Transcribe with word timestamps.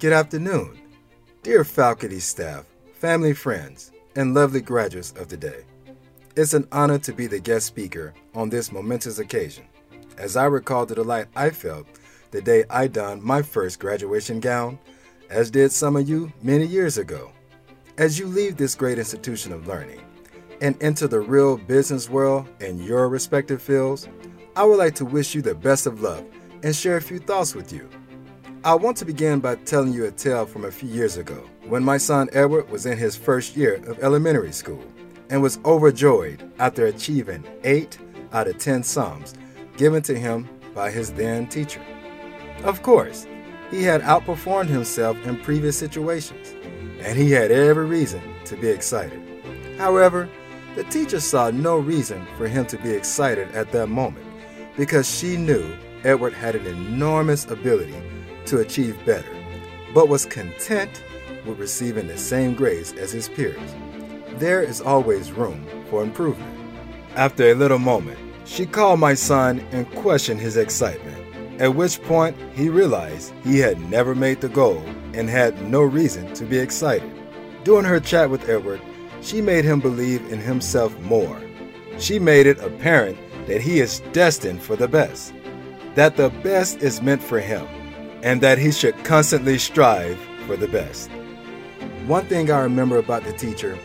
Good 0.00 0.12
afternoon, 0.12 0.78
dear 1.42 1.64
faculty 1.64 2.20
staff, 2.20 2.66
family, 2.92 3.32
friends, 3.32 3.90
and 4.14 4.32
lovely 4.32 4.60
graduates 4.60 5.10
of 5.18 5.26
the 5.26 5.36
day. 5.36 5.64
It's 6.36 6.54
an 6.54 6.68
honor 6.70 6.98
to 6.98 7.12
be 7.12 7.26
the 7.26 7.40
guest 7.40 7.66
speaker 7.66 8.14
on 8.32 8.48
this 8.48 8.70
momentous 8.70 9.18
occasion, 9.18 9.64
as 10.16 10.36
I 10.36 10.44
recall 10.44 10.86
the 10.86 10.94
delight 10.94 11.26
I 11.34 11.50
felt 11.50 11.88
the 12.30 12.40
day 12.40 12.62
I 12.70 12.86
donned 12.86 13.24
my 13.24 13.42
first 13.42 13.80
graduation 13.80 14.38
gown, 14.38 14.78
as 15.30 15.50
did 15.50 15.72
some 15.72 15.96
of 15.96 16.08
you 16.08 16.32
many 16.42 16.64
years 16.64 16.96
ago. 16.96 17.32
As 17.96 18.20
you 18.20 18.28
leave 18.28 18.56
this 18.56 18.76
great 18.76 19.00
institution 19.00 19.52
of 19.52 19.66
learning 19.66 20.00
and 20.60 20.80
enter 20.80 21.08
the 21.08 21.18
real 21.18 21.56
business 21.56 22.08
world 22.08 22.46
in 22.60 22.80
your 22.80 23.08
respective 23.08 23.60
fields, 23.60 24.06
I 24.54 24.62
would 24.62 24.78
like 24.78 24.94
to 24.94 25.04
wish 25.04 25.34
you 25.34 25.42
the 25.42 25.56
best 25.56 25.88
of 25.88 26.02
luck 26.02 26.22
and 26.62 26.76
share 26.76 26.98
a 26.98 27.02
few 27.02 27.18
thoughts 27.18 27.56
with 27.56 27.72
you. 27.72 27.88
I 28.68 28.74
want 28.74 28.98
to 28.98 29.06
begin 29.06 29.40
by 29.40 29.54
telling 29.54 29.94
you 29.94 30.04
a 30.04 30.10
tale 30.10 30.44
from 30.44 30.66
a 30.66 30.70
few 30.70 30.90
years 30.90 31.16
ago 31.16 31.42
when 31.68 31.82
my 31.82 31.96
son 31.96 32.28
Edward 32.34 32.68
was 32.68 32.84
in 32.84 32.98
his 32.98 33.16
first 33.16 33.56
year 33.56 33.76
of 33.86 33.98
elementary 34.00 34.52
school 34.52 34.84
and 35.30 35.40
was 35.40 35.58
overjoyed 35.64 36.52
after 36.58 36.84
achieving 36.84 37.46
8 37.64 37.96
out 38.34 38.46
of 38.46 38.58
10 38.58 38.82
sums 38.82 39.32
given 39.78 40.02
to 40.02 40.14
him 40.14 40.46
by 40.74 40.90
his 40.90 41.14
then 41.14 41.46
teacher. 41.46 41.80
Of 42.62 42.82
course, 42.82 43.26
he 43.70 43.84
had 43.84 44.02
outperformed 44.02 44.68
himself 44.68 45.16
in 45.24 45.40
previous 45.40 45.78
situations, 45.78 46.54
and 47.00 47.16
he 47.16 47.30
had 47.30 47.50
every 47.50 47.86
reason 47.86 48.20
to 48.44 48.54
be 48.54 48.68
excited. 48.68 49.18
However, 49.78 50.28
the 50.74 50.84
teacher 50.84 51.20
saw 51.20 51.50
no 51.50 51.78
reason 51.78 52.26
for 52.36 52.46
him 52.46 52.66
to 52.66 52.76
be 52.76 52.90
excited 52.90 53.50
at 53.52 53.72
that 53.72 53.86
moment 53.86 54.26
because 54.76 55.10
she 55.10 55.38
knew 55.38 55.74
Edward 56.04 56.34
had 56.34 56.54
an 56.54 56.66
enormous 56.66 57.46
ability 57.50 57.96
to 58.48 58.58
achieve 58.58 59.04
better, 59.06 59.34
but 59.94 60.08
was 60.08 60.26
content 60.26 61.02
with 61.46 61.58
receiving 61.58 62.06
the 62.06 62.18
same 62.18 62.54
grades 62.54 62.92
as 62.92 63.12
his 63.12 63.28
peers. 63.28 63.74
There 64.36 64.62
is 64.62 64.80
always 64.80 65.32
room 65.32 65.66
for 65.88 66.02
improvement. 66.02 66.54
After 67.16 67.50
a 67.50 67.54
little 67.54 67.78
moment, 67.78 68.18
she 68.44 68.66
called 68.66 69.00
my 69.00 69.14
son 69.14 69.60
and 69.72 69.90
questioned 69.96 70.40
his 70.40 70.56
excitement, 70.56 71.16
at 71.60 71.74
which 71.74 72.02
point 72.02 72.36
he 72.54 72.68
realized 72.68 73.32
he 73.44 73.58
had 73.58 73.80
never 73.90 74.14
made 74.14 74.40
the 74.40 74.48
goal 74.48 74.82
and 75.14 75.28
had 75.28 75.60
no 75.68 75.82
reason 75.82 76.32
to 76.34 76.44
be 76.44 76.58
excited. 76.58 77.10
During 77.64 77.84
her 77.84 78.00
chat 78.00 78.30
with 78.30 78.48
Edward, 78.48 78.80
she 79.20 79.42
made 79.42 79.64
him 79.64 79.80
believe 79.80 80.32
in 80.32 80.38
himself 80.38 80.98
more. 81.00 81.40
She 81.98 82.18
made 82.18 82.46
it 82.46 82.60
apparent 82.60 83.18
that 83.46 83.60
he 83.60 83.80
is 83.80 84.00
destined 84.12 84.62
for 84.62 84.76
the 84.76 84.88
best, 84.88 85.34
that 85.94 86.16
the 86.16 86.30
best 86.42 86.82
is 86.82 87.02
meant 87.02 87.22
for 87.22 87.40
him, 87.40 87.66
and 88.22 88.40
that 88.40 88.58
he 88.58 88.72
should 88.72 88.96
constantly 89.04 89.58
strive 89.58 90.18
for 90.46 90.56
the 90.56 90.68
best. 90.68 91.10
One 92.06 92.26
thing 92.26 92.50
I 92.50 92.60
remember 92.60 92.98
about 92.98 93.24
the 93.24 93.32
teacher 93.32 93.78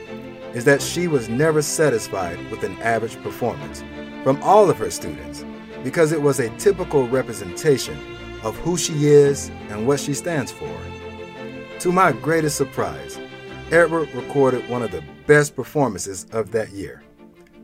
is 0.53 0.65
that 0.65 0.81
she 0.81 1.07
was 1.07 1.29
never 1.29 1.61
satisfied 1.61 2.39
with 2.49 2.63
an 2.63 2.77
average 2.81 3.21
performance 3.21 3.83
from 4.23 4.41
all 4.43 4.69
of 4.69 4.77
her 4.77 4.91
students 4.91 5.43
because 5.83 6.11
it 6.11 6.21
was 6.21 6.39
a 6.39 6.55
typical 6.57 7.07
representation 7.07 7.97
of 8.43 8.55
who 8.57 8.77
she 8.77 9.07
is 9.07 9.49
and 9.69 9.85
what 9.87 9.99
she 9.99 10.13
stands 10.13 10.51
for. 10.51 10.77
To 11.79 11.91
my 11.91 12.11
greatest 12.11 12.55
surprise, 12.55 13.19
Edward 13.71 14.13
recorded 14.13 14.69
one 14.69 14.83
of 14.83 14.91
the 14.91 15.03
best 15.27 15.55
performances 15.55 16.25
of 16.31 16.51
that 16.51 16.69
year. 16.71 17.03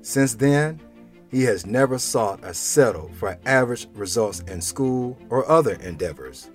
Since 0.01 0.35
then, 0.35 0.81
he 1.29 1.43
has 1.43 1.65
never 1.65 1.99
sought 1.99 2.43
or 2.43 2.53
settled 2.53 3.13
for 3.15 3.37
average 3.45 3.87
results 3.93 4.39
in 4.41 4.61
school 4.61 5.17
or 5.29 5.49
other 5.49 5.75
endeavors. 5.75 6.49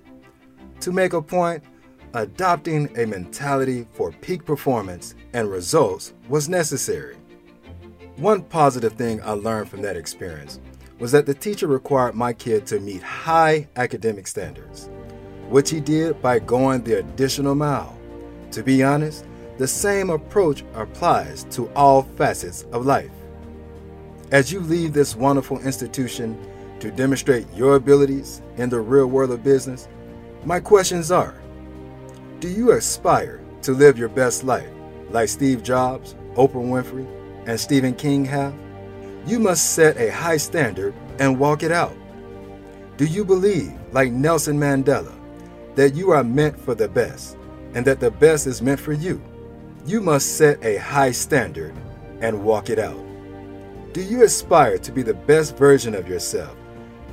To 0.84 0.92
make 0.92 1.14
a 1.14 1.22
point, 1.22 1.64
adopting 2.12 2.94
a 2.98 3.06
mentality 3.06 3.86
for 3.94 4.12
peak 4.12 4.44
performance 4.44 5.14
and 5.32 5.50
results 5.50 6.12
was 6.28 6.50
necessary. 6.50 7.16
One 8.16 8.42
positive 8.42 8.92
thing 8.92 9.22
I 9.22 9.31
learned 9.31 9.70
from 9.70 9.81
that 9.81 9.97
experience 9.97 10.60
was 10.98 11.10
that 11.12 11.25
the 11.25 11.32
teacher 11.32 11.69
required 11.69 12.14
my 12.14 12.34
kid 12.34 12.66
to 12.66 12.81
meet 12.81 13.03
high 13.03 13.66
academic 13.76 14.26
standards, 14.26 14.91
which 15.48 15.70
he 15.70 15.81
did 15.81 16.20
by 16.20 16.38
going 16.38 16.82
the 16.82 16.98
additional 16.98 17.54
mile. 17.54 17.98
To 18.50 18.62
be 18.62 18.82
honest, 18.82 19.25
the 19.56 19.66
same 19.66 20.10
approach 20.10 20.64
applies 20.75 21.44
to 21.53 21.72
all 21.72 22.03
facets 22.03 22.66
of 22.72 22.84
life. 22.84 23.10
As 24.32 24.53
you 24.53 24.60
leave 24.60 24.92
this 24.92 25.16
wonderful 25.16 25.60
institution 25.60 26.38
to 26.80 26.91
demonstrate 26.91 27.50
your 27.54 27.76
abilities 27.76 28.42
in 28.59 28.69
the 28.69 28.80
real 28.80 29.06
world 29.06 29.30
of 29.30 29.42
business, 29.42 29.88
my 30.44 30.60
questions 30.60 31.10
are 31.10 31.34
Do 32.41 32.49
you 32.49 32.72
aspire 32.72 33.41
to 33.62 33.72
live 33.72 33.99
your 33.99 34.10
best 34.10 34.44
life 34.44 34.69
like 35.10 35.28
Steve 35.28 35.62
Jobs, 35.62 36.15
Oprah 36.34 36.55
Winfrey, 36.55 37.06
and 37.47 37.59
Stephen 37.59 37.94
King 37.94 38.25
have? 38.27 38.54
You 39.27 39.38
must 39.38 39.72
set 39.72 39.97
a 39.97 40.12
high 40.12 40.37
standard 40.37 40.94
and 41.19 41.38
walk 41.38 41.62
it 41.62 41.72
out. 41.72 41.97
Do 42.99 43.06
you 43.06 43.25
believe, 43.25 43.72
like 43.93 44.12
Nelson 44.12 44.59
Mandela, 44.59 45.15
that 45.77 45.94
you 45.94 46.10
are 46.10 46.22
meant 46.22 46.59
for 46.59 46.75
the 46.75 46.88
best 46.88 47.38
and 47.72 47.87
that 47.87 48.00
the 48.00 48.10
best 48.10 48.47
is 48.47 48.60
meant 48.60 48.81
for 48.81 48.93
you? 48.93 49.22
You 49.87 50.03
must 50.03 50.37
set 50.37 50.62
a 50.62 50.77
high 50.77 51.12
standard 51.12 51.75
and 52.21 52.44
walk 52.44 52.69
it 52.69 52.78
out. 52.78 53.03
Do 53.94 54.03
you 54.03 54.25
aspire 54.25 54.77
to 54.78 54.93
be 54.93 55.03
the 55.03 55.15
best 55.15 55.56
version 55.56 55.94
of 55.94 56.09
yourself, 56.09 56.54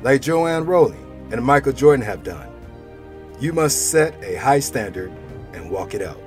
like 0.03 0.21
Joanne 0.21 0.65
Rowling 0.65 1.29
and 1.31 1.43
Michael 1.43 1.73
Jordan 1.73 2.05
have 2.05 2.23
done? 2.23 2.50
You 3.41 3.53
must 3.53 3.89
set 3.89 4.23
a 4.23 4.35
high 4.35 4.59
standard 4.59 5.11
and 5.53 5.71
walk 5.71 5.95
it 5.95 6.03
out. 6.03 6.21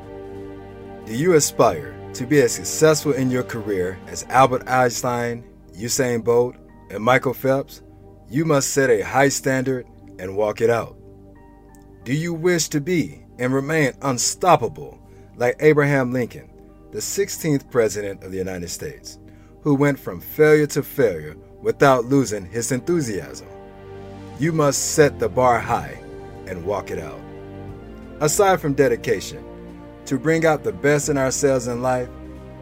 Do 1.06 1.14
you 1.14 1.34
aspire 1.34 1.94
to 2.14 2.26
be 2.26 2.40
as 2.40 2.50
successful 2.50 3.12
in 3.12 3.30
your 3.30 3.44
career 3.44 4.00
as 4.08 4.26
Albert 4.30 4.68
Einstein, 4.68 5.44
Usain 5.74 6.24
Bolt, 6.24 6.56
and 6.90 7.04
Michael 7.04 7.32
Phelps? 7.32 7.82
You 8.28 8.44
must 8.44 8.70
set 8.70 8.90
a 8.90 9.02
high 9.02 9.28
standard 9.28 9.86
and 10.18 10.36
walk 10.36 10.60
it 10.60 10.70
out. 10.70 10.96
Do 12.02 12.12
you 12.12 12.34
wish 12.34 12.66
to 12.70 12.80
be 12.80 13.24
and 13.38 13.54
remain 13.54 13.92
unstoppable 14.02 14.98
like 15.36 15.54
Abraham 15.60 16.12
Lincoln, 16.12 16.50
the 16.90 16.98
16th 16.98 17.70
President 17.70 18.24
of 18.24 18.32
the 18.32 18.38
United 18.38 18.70
States, 18.70 19.20
who 19.60 19.76
went 19.76 20.00
from 20.00 20.20
failure 20.20 20.66
to 20.66 20.82
failure 20.82 21.36
without 21.62 22.06
losing 22.06 22.44
his 22.44 22.72
enthusiasm. 22.72 23.46
You 24.40 24.50
must 24.50 24.96
set 24.96 25.20
the 25.20 25.28
bar 25.28 25.60
high 25.60 26.00
and 26.46 26.64
walk 26.64 26.90
it 26.90 26.98
out. 26.98 27.20
Aside 28.20 28.60
from 28.60 28.74
dedication, 28.74 29.44
to 30.06 30.18
bring 30.18 30.44
out 30.44 30.64
the 30.64 30.72
best 30.72 31.08
in 31.08 31.16
ourselves 31.16 31.66
in 31.66 31.82
life, 31.82 32.08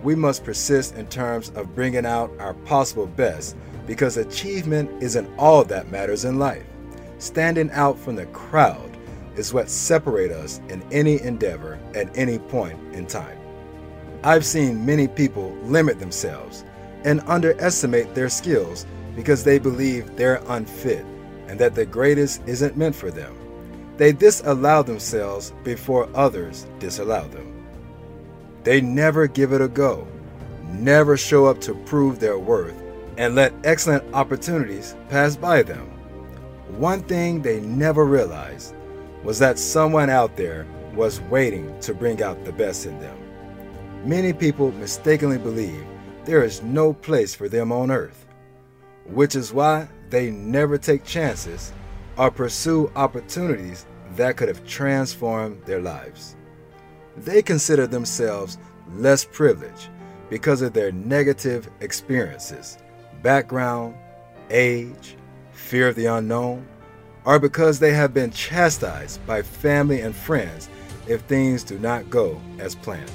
we 0.03 0.15
must 0.15 0.45
persist 0.45 0.97
in 0.97 1.07
terms 1.07 1.51
of 1.51 1.75
bringing 1.75 2.07
out 2.07 2.31
our 2.39 2.55
possible 2.55 3.07
best 3.07 3.57
because 3.87 4.17
achievement 4.17 4.91
isn't 5.03 5.29
all 5.39 5.65
that 5.65 5.91
matters 5.91 6.25
in 6.25 6.39
life. 6.39 6.65
Standing 7.19 7.71
out 7.73 7.99
from 7.99 8.17
the 8.17 8.27
crowd 8.27 8.97
is 9.37 9.55
what 9.55 9.71
separates 9.71 10.35
us 10.35 10.61
in 10.69 10.83
any 10.93 11.21
endeavor 11.23 11.79
at 11.95 12.17
any 12.17 12.39
point 12.39 12.79
in 12.95 13.07
time. 13.07 13.39
I've 14.25 14.45
seen 14.45 14.87
many 14.87 15.09
people 15.09 15.57
limit 15.63 15.99
themselves 15.99 16.65
and 17.05 17.21
underestimate 17.27 18.15
their 18.15 18.29
skills 18.29 18.87
because 19.17 19.43
they 19.45 19.59
believe 19.59 20.17
they're 20.17 20.43
unfit 20.49 21.05
and 21.49 21.59
that 21.59 21.75
the 21.75 21.85
greatest 21.85 22.43
isn't 22.47 22.77
meant 22.77 22.95
for 22.95 23.11
them. 23.11 23.37
They 23.97 24.13
disallow 24.13 24.83
themselves 24.83 25.53
before 25.65 26.09
others 26.15 26.67
disallow 26.79 27.29
them. 27.29 27.49
They 28.65 28.81
never 28.81 29.27
give 29.27 29.53
it 29.53 29.61
a 29.61 29.69
go, 29.69 30.07
never 30.71 31.17
show 31.17 31.47
up 31.47 31.61
to 31.63 31.75
prove 31.75 32.19
their 32.19 32.39
worth, 32.39 32.81
and 33.19 33.35
let 33.35 33.53
excellent 33.65 34.05
opportunities 34.15 34.95
pass 35.09 35.37
by 35.37 35.63
them. 35.63 35.89
One 36.79 37.03
thing 37.03 37.43
they 37.43 37.61
never 37.61 38.05
realized 38.07 38.75
was 39.23 39.39
that 39.41 39.59
someone 39.59 40.09
out 40.09 40.37
there 40.37 40.67
was 40.95 41.21
waiting 41.23 41.79
to 41.81 41.95
bring 41.95 42.23
out 42.23 42.45
the 42.45 42.53
best 42.53 42.87
in 42.87 42.99
them. 42.99 43.17
Many 44.05 44.33
people 44.33 44.73
mistakenly 44.73 45.39
believe 45.39 45.85
there 46.25 46.43
is 46.43 46.63
no 46.63 46.93
place 46.93 47.35
for 47.35 47.49
them 47.49 47.73
on 47.73 47.91
earth, 47.91 48.27
which 49.07 49.37
is 49.37 49.53
why 49.53 49.89
they 50.11 50.31
never 50.31 50.79
take 50.79 51.05
chances 51.05 51.73
or 52.17 52.31
pursue 52.31 52.91
opportunities 52.95 53.87
that 54.17 54.37
could 54.37 54.49
have 54.49 54.67
transformed 54.67 55.63
their 55.65 55.81
lives. 55.81 56.37
They 57.17 57.43
consider 57.43 57.87
themselves 57.87 58.59
less 58.95 59.25
privileged 59.25 59.89
because 60.31 60.63
of 60.63 60.73
their 60.73 60.93
negative 60.93 61.69
experiences, 61.81 62.79
background, 63.23 63.95
age, 64.51 65.17
fear 65.53 65.89
of 65.89 65.95
the 65.95 66.07
unknown, 66.07 66.67
or 67.25 67.39
because 67.39 67.79
they 67.79 67.93
have 67.93 68.13
been 68.13 68.31
chastised 68.31 69.25
by 69.27 69.43
family 69.43 70.01
and 70.01 70.15
friends 70.15 70.69
if 71.07 71.21
things 71.23 71.63
do 71.63 71.79
not 71.79 72.09
go 72.11 72.41
as 72.59 72.75
planned. 72.75 73.11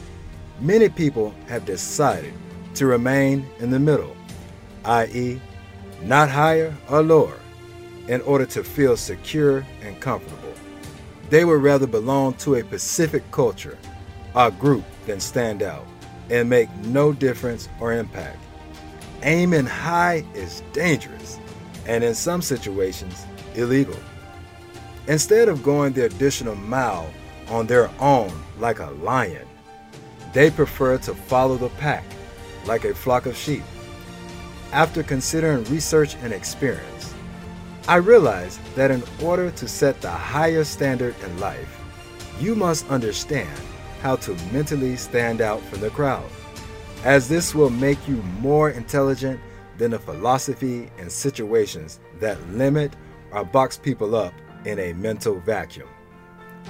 Many 0.59 0.89
people 0.89 1.33
have 1.47 1.65
decided 1.65 2.33
to 2.75 2.85
remain 2.85 3.45
in 3.59 3.69
the 3.69 3.79
middle, 3.79 4.15
i.e., 4.85 5.41
not 6.03 6.29
higher 6.29 6.75
or 6.89 7.01
lower, 7.01 7.39
in 8.07 8.21
order 8.21 8.45
to 8.45 8.63
feel 8.63 8.95
secure 8.95 9.65
and 9.81 9.99
comfortable. 9.99 10.36
They 11.29 11.43
would 11.45 11.61
rather 11.61 11.87
belong 11.87 12.35
to 12.35 12.55
a 12.55 12.61
specific 12.61 13.29
culture, 13.31 13.77
a 14.35 14.51
group, 14.51 14.85
than 15.05 15.19
stand 15.19 15.61
out 15.63 15.85
and 16.29 16.49
make 16.49 16.73
no 16.85 17.13
difference 17.13 17.69
or 17.79 17.93
impact. 17.93 18.39
Aiming 19.23 19.65
high 19.65 20.25
is 20.33 20.61
dangerous 20.73 21.39
and 21.85 22.03
in 22.03 22.13
some 22.13 22.41
situations 22.41 23.25
illegal. 23.55 23.97
Instead 25.07 25.47
of 25.47 25.63
going 25.63 25.93
the 25.93 26.05
additional 26.05 26.55
mile 26.55 27.09
on 27.49 27.65
their 27.65 27.89
own 27.99 28.31
like 28.59 28.79
a 28.79 28.91
lion, 29.01 29.47
they 30.33 30.51
prefer 30.51 30.97
to 30.97 31.15
follow 31.15 31.55
the 31.55 31.69
pack 31.69 32.03
like 32.65 32.83
a 32.83 32.93
flock 32.93 33.25
of 33.25 33.35
sheep. 33.37 33.63
After 34.73 35.01
considering 35.01 35.63
research 35.65 36.15
and 36.21 36.33
experience, 36.33 37.13
I 37.89 37.95
realized 37.95 38.59
that 38.75 38.91
in 38.91 39.01
order 39.23 39.49
to 39.49 39.65
set 39.65 40.01
the 40.01 40.11
highest 40.11 40.73
standard 40.73 41.15
in 41.23 41.39
life, 41.39 41.81
you 42.37 42.53
must 42.53 42.85
understand 42.89 43.57
how 44.01 44.17
to 44.17 44.35
mentally 44.51 44.97
stand 44.97 45.39
out 45.39 45.61
from 45.63 45.79
the 45.79 45.89
crowd, 45.91 46.29
as 47.05 47.29
this 47.29 47.55
will 47.55 47.69
make 47.69 48.05
you 48.05 48.17
more 48.41 48.71
intelligent 48.71 49.39
than 49.77 49.91
the 49.91 49.99
philosophy 49.99 50.91
and 50.97 51.09
situations 51.09 52.01
that 52.19 52.37
limit 52.49 52.93
or 53.31 53.45
box 53.45 53.77
people 53.77 54.15
up 54.15 54.33
in 54.65 54.79
a 54.79 54.91
mental 54.91 55.39
vacuum. 55.39 55.87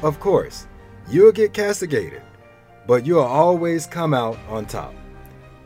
Of 0.04 0.20
course, 0.20 0.68
you'll 1.10 1.32
get 1.32 1.52
castigated, 1.52 2.22
but 2.86 3.08
you'll 3.08 3.22
always 3.22 3.88
come 3.88 4.14
out 4.14 4.38
on 4.50 4.68
top. 4.68 4.94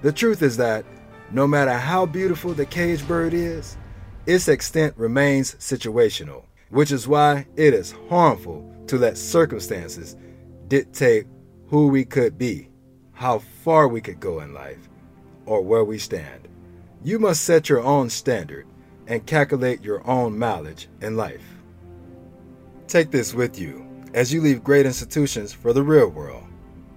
The 0.02 0.14
truth 0.14 0.44
is 0.44 0.56
that 0.58 0.86
no 1.30 1.46
matter 1.46 1.74
how 1.74 2.06
beautiful 2.06 2.54
the 2.54 2.66
cage 2.66 3.06
bird 3.06 3.34
is, 3.34 3.76
its 4.26 4.48
extent 4.48 4.94
remains 4.98 5.56
situational, 5.56 6.44
which 6.70 6.92
is 6.92 7.08
why 7.08 7.46
it 7.56 7.74
is 7.74 7.94
harmful 8.10 8.72
to 8.88 8.98
let 8.98 9.18
circumstances 9.18 10.16
dictate 10.68 11.26
who 11.68 11.88
we 11.88 12.06
could 12.06 12.38
be, 12.38 12.70
how 13.14 13.40
far 13.40 13.88
we 13.88 14.02
could 14.02 14.20
go 14.20 14.42
in 14.42 14.54
life, 14.54 14.90
or 15.46 15.62
where 15.62 15.84
we 15.84 15.98
stand. 15.98 16.48
You 17.04 17.20
must 17.20 17.44
set 17.44 17.70
your 17.70 17.82
own 17.82 18.10
standard 18.10 18.68
and 19.08 19.26
calculate 19.26 19.82
your 19.82 20.08
own 20.08 20.38
mileage 20.38 20.88
in 21.02 21.18
life. 21.18 21.44
Take 22.88 23.12
this 23.12 23.34
with 23.34 23.58
you 23.60 23.88
as 24.14 24.32
you 24.34 24.42
leave 24.42 24.64
great 24.64 24.86
institutions 24.86 25.54
for 25.54 25.74
the 25.74 25.84
real 25.84 26.10
world. 26.10 26.44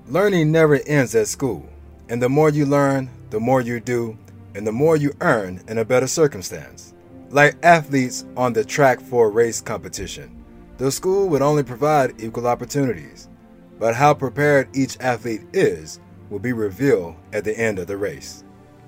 Learning 0.07 0.53
never 0.53 0.81
ends 0.87 1.15
at 1.15 1.29
school, 1.29 1.67
and 2.09 2.21
the 2.21 2.29
more 2.29 2.51
you 2.51 2.67
learn, 2.67 3.09
the 3.31 3.41
more 3.41 3.61
you 3.61 3.81
do, 3.81 4.19
and 4.55 4.67
the 4.67 4.73
more 4.73 4.97
you 4.97 5.13
earn 5.21 5.63
in 5.69 5.79
a 5.79 5.85
better 5.85 6.07
circumstance. 6.07 6.94
Like 7.35 7.57
athletes 7.65 8.25
on 8.37 8.53
the 8.53 8.65
track 8.65 9.01
for 9.01 9.27
a 9.27 9.29
race 9.29 9.61
competition, 9.61 10.45
the 10.79 10.93
school 10.93 11.29
would 11.31 11.43
only 11.43 11.65
provide 11.65 12.23
equal 12.23 12.47
opportunities, 12.47 13.29
but 13.77 13.97
how 13.97 14.15
prepared 14.15 14.69
each 14.73 14.97
athlete 15.01 15.43
is 15.53 15.99
will 16.31 16.39
be 16.39 16.53
revealed 16.53 17.17
at 17.33 17.43
the 17.43 17.59
end 17.59 17.81
of 17.81 17.89
the 17.89 17.97
race. 17.97 18.45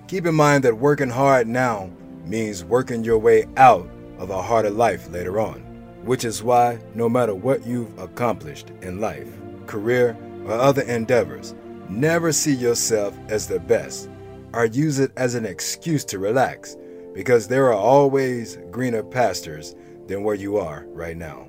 Keep 0.07 0.27
in 0.27 0.37
mind 0.37 0.63
that 0.63 0.79
working 0.79 1.11
hard 1.11 1.49
now 1.49 1.91
means 2.25 2.63
working 2.63 3.03
your 3.03 3.19
way 3.19 3.47
out 3.57 3.91
of 4.17 4.31
a 4.31 4.41
harder 4.41 4.71
life 4.71 5.11
later 5.11 5.41
on, 5.41 5.59
which 6.05 6.25
is 6.25 6.41
why 6.41 6.79
no 6.95 7.09
matter 7.09 7.35
what 7.35 7.67
you've 7.67 7.99
accomplished 7.99 8.71
in 8.81 9.01
life, 9.01 9.27
career, 9.67 10.17
or 10.45 10.53
other 10.53 10.83
endeavors, 10.83 11.57
never 11.89 12.31
see 12.31 12.55
yourself 12.55 13.19
as 13.29 13.49
the 13.49 13.59
best 13.59 14.09
or 14.55 14.67
use 14.67 15.01
it 15.01 15.11
as 15.17 15.35
an 15.35 15.45
excuse 15.45 16.05
to 16.05 16.21
relax 16.21 16.77
because 17.17 17.49
there 17.49 17.65
are 17.65 17.73
always 17.73 18.59
greener 18.71 19.03
pastures 19.03 19.75
than 20.07 20.23
where 20.23 20.35
you 20.35 20.59
are 20.59 20.85
right 20.91 21.17
now. 21.17 21.49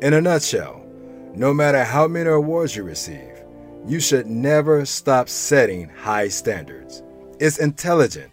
In 0.00 0.14
a 0.14 0.22
nutshell, 0.22 0.82
no 1.34 1.52
matter 1.52 1.84
how 1.84 2.08
many 2.08 2.30
awards 2.30 2.74
you 2.74 2.82
receive, 2.82 3.44
you 3.86 4.00
should 4.00 4.26
never 4.26 4.86
stop 4.86 5.28
setting 5.28 5.90
high 5.90 6.28
standards. 6.28 7.02
It's 7.38 7.58
intelligent 7.58 8.32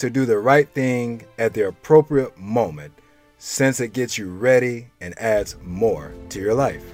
to 0.00 0.10
do 0.10 0.26
the 0.26 0.38
right 0.38 0.68
thing 0.68 1.24
at 1.38 1.54
the 1.54 1.66
appropriate 1.66 2.36
moment 2.36 2.92
since 3.38 3.80
it 3.80 3.94
gets 3.94 4.18
you 4.18 4.28
ready 4.28 4.88
and 5.00 5.18
adds 5.18 5.56
more 5.62 6.12
to 6.28 6.40
your 6.40 6.54
life. 6.54 6.84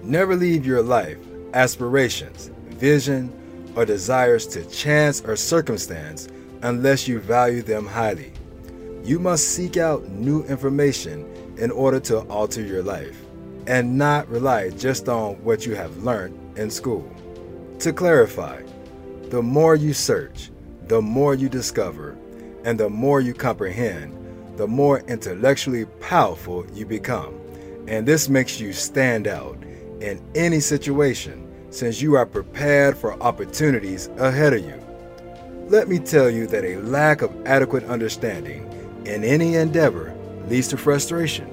Never 0.00 0.36
leave 0.36 0.64
your 0.64 0.80
life, 0.80 1.18
aspirations, 1.54 2.52
vision, 2.68 3.32
or 3.74 3.84
desires 3.84 4.46
to 4.46 4.64
chance 4.66 5.22
or 5.22 5.34
circumstance 5.34 6.28
unless 6.62 7.06
you 7.06 7.20
value 7.20 7.62
them 7.62 7.86
highly. 7.86 8.32
You 9.04 9.18
must 9.18 9.48
seek 9.48 9.76
out 9.76 10.08
new 10.08 10.42
information 10.44 11.54
in 11.58 11.70
order 11.70 12.00
to 12.00 12.20
alter 12.28 12.62
your 12.62 12.82
life 12.82 13.22
and 13.66 13.96
not 13.96 14.28
rely 14.28 14.70
just 14.70 15.08
on 15.08 15.34
what 15.44 15.66
you 15.66 15.74
have 15.74 15.96
learned 15.98 16.38
in 16.58 16.70
school. 16.70 17.10
To 17.80 17.92
clarify, 17.92 18.62
the 19.30 19.42
more 19.42 19.74
you 19.74 19.92
search, 19.92 20.50
the 20.86 21.02
more 21.02 21.34
you 21.34 21.48
discover, 21.48 22.16
and 22.64 22.78
the 22.78 22.88
more 22.88 23.20
you 23.20 23.34
comprehend, 23.34 24.12
the 24.56 24.66
more 24.66 25.00
intellectually 25.08 25.84
powerful 26.00 26.66
you 26.72 26.86
become. 26.86 27.34
And 27.88 28.06
this 28.06 28.28
makes 28.28 28.58
you 28.60 28.72
stand 28.72 29.26
out 29.26 29.58
in 30.00 30.20
any 30.34 30.60
situation 30.60 31.46
since 31.70 32.00
you 32.00 32.14
are 32.14 32.26
prepared 32.26 32.96
for 32.96 33.20
opportunities 33.22 34.08
ahead 34.16 34.52
of 34.52 34.64
you. 34.64 34.85
Let 35.68 35.88
me 35.88 35.98
tell 35.98 36.30
you 36.30 36.46
that 36.46 36.64
a 36.64 36.76
lack 36.76 37.22
of 37.22 37.44
adequate 37.44 37.82
understanding 37.86 38.70
in 39.04 39.24
any 39.24 39.56
endeavor 39.56 40.14
leads 40.46 40.68
to 40.68 40.76
frustration, 40.76 41.46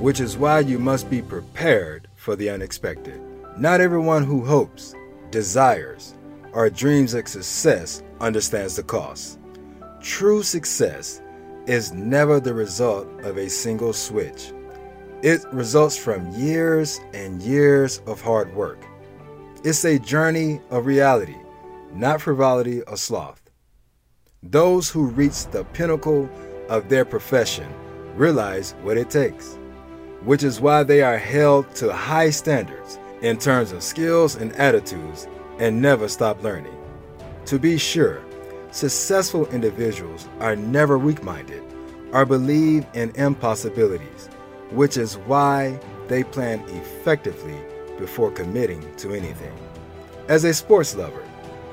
which 0.00 0.18
is 0.18 0.36
why 0.36 0.58
you 0.58 0.80
must 0.80 1.08
be 1.08 1.22
prepared 1.22 2.08
for 2.16 2.34
the 2.34 2.50
unexpected. 2.50 3.20
Not 3.56 3.80
everyone 3.80 4.24
who 4.24 4.44
hopes, 4.44 4.96
desires, 5.30 6.14
or 6.52 6.68
dreams 6.70 7.14
of 7.14 7.28
success 7.28 8.02
understands 8.20 8.74
the 8.74 8.82
cost. 8.82 9.38
True 10.00 10.42
success 10.42 11.22
is 11.66 11.92
never 11.92 12.40
the 12.40 12.52
result 12.52 13.06
of 13.22 13.38
a 13.38 13.48
single 13.48 13.92
switch. 13.92 14.52
It 15.22 15.44
results 15.52 15.96
from 15.96 16.32
years 16.32 16.98
and 17.14 17.40
years 17.40 18.00
of 18.08 18.20
hard 18.20 18.52
work. 18.56 18.84
It's 19.62 19.84
a 19.84 20.00
journey 20.00 20.60
of 20.70 20.86
reality, 20.86 21.36
not 21.94 22.20
frivolity 22.20 22.82
or 22.82 22.96
sloth. 22.96 23.40
Those 24.42 24.90
who 24.90 25.06
reach 25.06 25.46
the 25.46 25.64
pinnacle 25.72 26.28
of 26.68 26.88
their 26.88 27.04
profession 27.04 27.72
realize 28.16 28.74
what 28.82 28.96
it 28.96 29.10
takes, 29.10 29.56
which 30.24 30.42
is 30.42 30.60
why 30.60 30.82
they 30.82 31.02
are 31.02 31.18
held 31.18 31.72
to 31.76 31.92
high 31.92 32.30
standards 32.30 32.98
in 33.22 33.38
terms 33.38 33.72
of 33.72 33.82
skills 33.82 34.34
and 34.36 34.52
attitudes 34.56 35.28
and 35.58 35.80
never 35.80 36.08
stop 36.08 36.42
learning. 36.42 36.76
To 37.46 37.58
be 37.58 37.78
sure, 37.78 38.22
successful 38.70 39.46
individuals 39.46 40.28
are 40.40 40.56
never 40.56 40.98
weak 40.98 41.22
minded 41.22 41.62
or 42.12 42.24
believe 42.24 42.86
in 42.94 43.12
impossibilities, 43.14 44.28
which 44.70 44.96
is 44.96 45.16
why 45.18 45.78
they 46.08 46.24
plan 46.24 46.60
effectively 46.68 47.58
before 47.98 48.30
committing 48.30 48.94
to 48.96 49.14
anything. 49.14 49.56
As 50.28 50.44
a 50.44 50.52
sports 50.52 50.94
lover, 50.94 51.22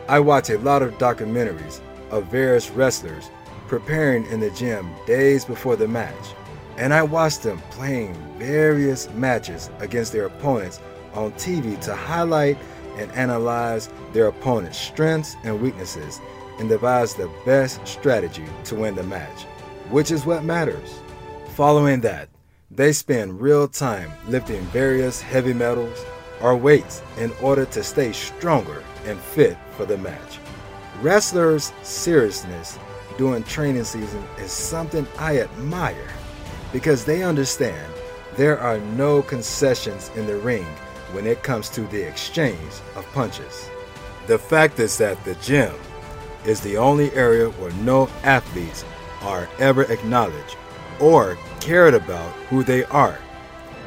I 0.07 0.19
watch 0.19 0.49
a 0.49 0.57
lot 0.59 0.81
of 0.81 0.97
documentaries 0.97 1.81
of 2.09 2.25
various 2.25 2.69
wrestlers 2.71 3.29
preparing 3.67 4.25
in 4.27 4.39
the 4.39 4.49
gym 4.51 4.89
days 5.05 5.45
before 5.45 5.75
the 5.75 5.87
match, 5.87 6.35
and 6.77 6.93
I 6.93 7.03
watch 7.03 7.39
them 7.39 7.59
playing 7.69 8.13
various 8.37 9.09
matches 9.11 9.69
against 9.79 10.11
their 10.11 10.25
opponents 10.25 10.81
on 11.13 11.31
TV 11.33 11.79
to 11.81 11.95
highlight 11.95 12.57
and 12.97 13.11
analyze 13.13 13.89
their 14.11 14.27
opponent's 14.27 14.77
strengths 14.77 15.35
and 15.43 15.61
weaknesses 15.61 16.19
and 16.59 16.67
devise 16.67 17.13
the 17.13 17.31
best 17.45 17.85
strategy 17.87 18.45
to 18.65 18.75
win 18.75 18.95
the 18.95 19.03
match, 19.03 19.43
which 19.89 20.11
is 20.11 20.25
what 20.25 20.43
matters. 20.43 20.99
Following 21.55 22.01
that, 22.01 22.29
they 22.69 22.91
spend 22.91 23.41
real 23.41 23.67
time 23.67 24.11
lifting 24.27 24.61
various 24.67 25.21
heavy 25.21 25.53
metals 25.53 26.05
or 26.41 26.55
weights 26.55 27.01
in 27.17 27.31
order 27.41 27.65
to 27.65 27.83
stay 27.83 28.11
stronger 28.11 28.83
and 29.05 29.19
fit 29.19 29.57
for 29.77 29.85
the 29.85 29.97
match. 29.97 30.39
Wrestlers' 31.01 31.73
seriousness 31.83 32.77
during 33.17 33.43
training 33.43 33.83
season 33.83 34.23
is 34.39 34.51
something 34.51 35.07
I 35.17 35.39
admire 35.39 36.09
because 36.71 37.03
they 37.05 37.23
understand 37.23 37.91
there 38.37 38.59
are 38.59 38.79
no 38.79 39.21
concessions 39.21 40.09
in 40.15 40.25
the 40.25 40.37
ring 40.37 40.65
when 41.11 41.27
it 41.27 41.43
comes 41.43 41.69
to 41.69 41.81
the 41.87 42.07
exchange 42.07 42.71
of 42.95 43.05
punches. 43.13 43.69
The 44.27 44.37
fact 44.37 44.79
is 44.79 44.97
that 44.99 45.23
the 45.25 45.35
gym 45.35 45.73
is 46.45 46.61
the 46.61 46.77
only 46.77 47.11
area 47.13 47.49
where 47.49 47.73
no 47.83 48.07
athletes 48.23 48.85
are 49.21 49.49
ever 49.59 49.83
acknowledged 49.91 50.55
or 50.99 51.37
cared 51.59 51.93
about 51.93 52.31
who 52.49 52.63
they 52.63 52.85
are. 52.85 53.17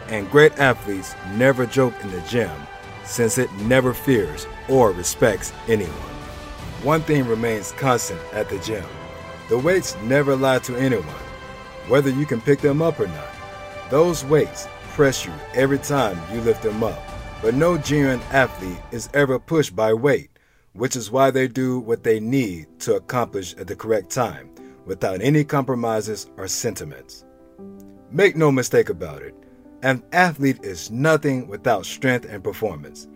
And 0.08 0.30
great 0.30 0.58
athletes 0.58 1.14
never 1.34 1.66
joke 1.66 1.94
in 2.02 2.11
the 2.11 2.20
gym 2.23 2.52
since 3.04 3.38
it 3.38 3.52
never 3.54 3.94
fears 3.94 4.46
or 4.68 4.92
respects 4.92 5.52
anyone. 5.68 5.92
One 6.82 7.02
thing 7.02 7.26
remains 7.26 7.73
constant 7.73 8.20
at 8.32 8.49
the 8.49 8.58
gym 8.58 8.84
the 9.49 9.58
weights 9.58 9.94
never 10.02 10.37
lie 10.37 10.58
to 10.61 10.75
anyone, 10.76 11.04
whether 11.88 12.08
you 12.08 12.25
can 12.25 12.40
pick 12.40 12.61
them 12.61 12.80
up 12.80 12.99
or 12.99 13.06
not. 13.06 13.28
Those 13.90 14.25
weights 14.25 14.66
press 14.94 15.26
you 15.26 15.32
every 15.52 15.78
time 15.78 16.18
you 16.32 16.40
lift 16.40 16.62
them 16.62 16.82
up. 16.82 16.99
But 17.42 17.54
no 17.54 17.76
genuine 17.76 18.23
athlete 18.30 18.80
is 18.90 19.11
ever 19.12 19.38
pushed 19.38 19.76
by 19.76 19.92
weight, 19.92 20.30
which 20.73 20.96
is 20.96 21.11
why 21.11 21.30
they 21.30 21.46
do 21.46 21.78
what 21.78 22.02
they 22.02 22.20
need 22.20 22.68
to 22.80 22.94
accomplish 22.94 23.54
at 23.56 23.66
the 23.66 23.76
correct 23.76 24.08
time, 24.08 24.49
without 24.87 25.20
any 25.20 25.44
compromises 25.44 26.26
or 26.38 26.49
sentiments. 26.49 27.26
Make 28.11 28.37
no 28.37 28.50
mistake 28.50 28.88
about 28.88 29.20
it, 29.20 29.34
an 29.85 30.03
athlete 30.12 30.64
is 30.64 30.91
nothing 30.91 31.47
without 31.47 31.85
strength 31.85 32.25
and 32.25 32.43
performance. 32.43 33.07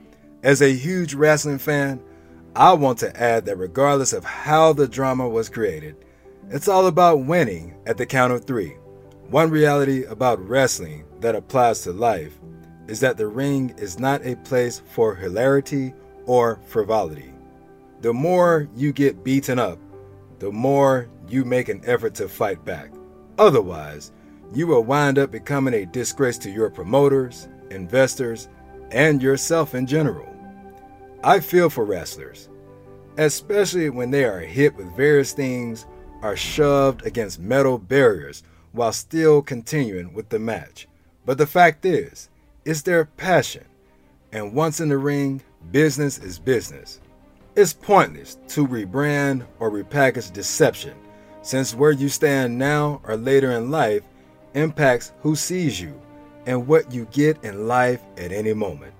As 0.42 0.60
a 0.60 0.74
huge 0.74 1.14
wrestling 1.14 1.56
fan, 1.56 1.98
I 2.54 2.74
want 2.74 2.98
to 2.98 3.20
add 3.20 3.46
that 3.46 3.56
regardless 3.56 4.12
of 4.12 4.22
how 4.22 4.74
the 4.74 4.86
drama 4.86 5.26
was 5.26 5.48
created, 5.48 5.96
it's 6.50 6.68
all 6.68 6.86
about 6.86 7.24
winning 7.24 7.74
at 7.86 7.96
the 7.96 8.04
count 8.04 8.34
of 8.34 8.44
three. 8.44 8.76
One 9.30 9.50
reality 9.50 10.04
about 10.04 10.46
wrestling 10.46 11.06
that 11.20 11.34
applies 11.34 11.80
to 11.82 11.92
life 11.92 12.38
is 12.86 13.00
that 13.00 13.16
the 13.16 13.28
ring 13.28 13.74
is 13.78 13.98
not 13.98 14.26
a 14.26 14.36
place 14.36 14.82
for 14.90 15.14
hilarity 15.14 15.94
or 16.26 16.60
frivolity. 16.66 17.32
The 18.02 18.12
more 18.12 18.68
you 18.76 18.92
get 18.92 19.24
beaten 19.24 19.58
up, 19.58 19.78
the 20.38 20.52
more 20.52 21.08
you 21.28 21.46
make 21.46 21.70
an 21.70 21.80
effort 21.86 22.14
to 22.16 22.28
fight 22.28 22.62
back. 22.66 22.90
Otherwise, 23.38 24.12
you 24.54 24.66
will 24.66 24.84
wind 24.84 25.18
up 25.18 25.30
becoming 25.30 25.74
a 25.74 25.86
disgrace 25.86 26.38
to 26.38 26.50
your 26.50 26.70
promoters, 26.70 27.48
investors, 27.70 28.48
and 28.90 29.22
yourself 29.22 29.74
in 29.74 29.86
general. 29.86 30.26
I 31.22 31.40
feel 31.40 31.68
for 31.68 31.84
wrestlers, 31.84 32.48
especially 33.18 33.90
when 33.90 34.10
they 34.10 34.24
are 34.24 34.40
hit 34.40 34.74
with 34.76 34.96
various 34.96 35.32
things 35.32 35.86
or 36.22 36.36
shoved 36.36 37.04
against 37.04 37.40
metal 37.40 37.78
barriers 37.78 38.42
while 38.72 38.92
still 38.92 39.42
continuing 39.42 40.12
with 40.14 40.28
the 40.28 40.38
match. 40.38 40.88
But 41.26 41.38
the 41.38 41.46
fact 41.46 41.84
is, 41.84 42.30
it's 42.64 42.82
their 42.82 43.04
passion. 43.04 43.64
And 44.32 44.54
once 44.54 44.80
in 44.80 44.88
the 44.88 44.98
ring, 44.98 45.42
business 45.70 46.18
is 46.18 46.38
business. 46.38 47.00
It's 47.56 47.72
pointless 47.72 48.38
to 48.48 48.66
rebrand 48.66 49.46
or 49.58 49.70
repackage 49.70 50.32
deception, 50.32 50.94
since 51.42 51.74
where 51.74 51.90
you 51.90 52.08
stand 52.08 52.58
now 52.58 53.00
or 53.04 53.16
later 53.16 53.52
in 53.52 53.70
life 53.70 54.02
impacts 54.58 55.12
who 55.20 55.36
sees 55.36 55.80
you 55.80 56.00
and 56.46 56.66
what 56.66 56.92
you 56.92 57.06
get 57.12 57.42
in 57.44 57.68
life 57.68 58.00
at 58.16 58.32
any 58.32 58.52
moment. 58.52 58.92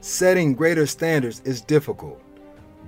Setting 0.00 0.54
greater 0.54 0.86
standards 0.86 1.40
is 1.44 1.60
difficult, 1.60 2.20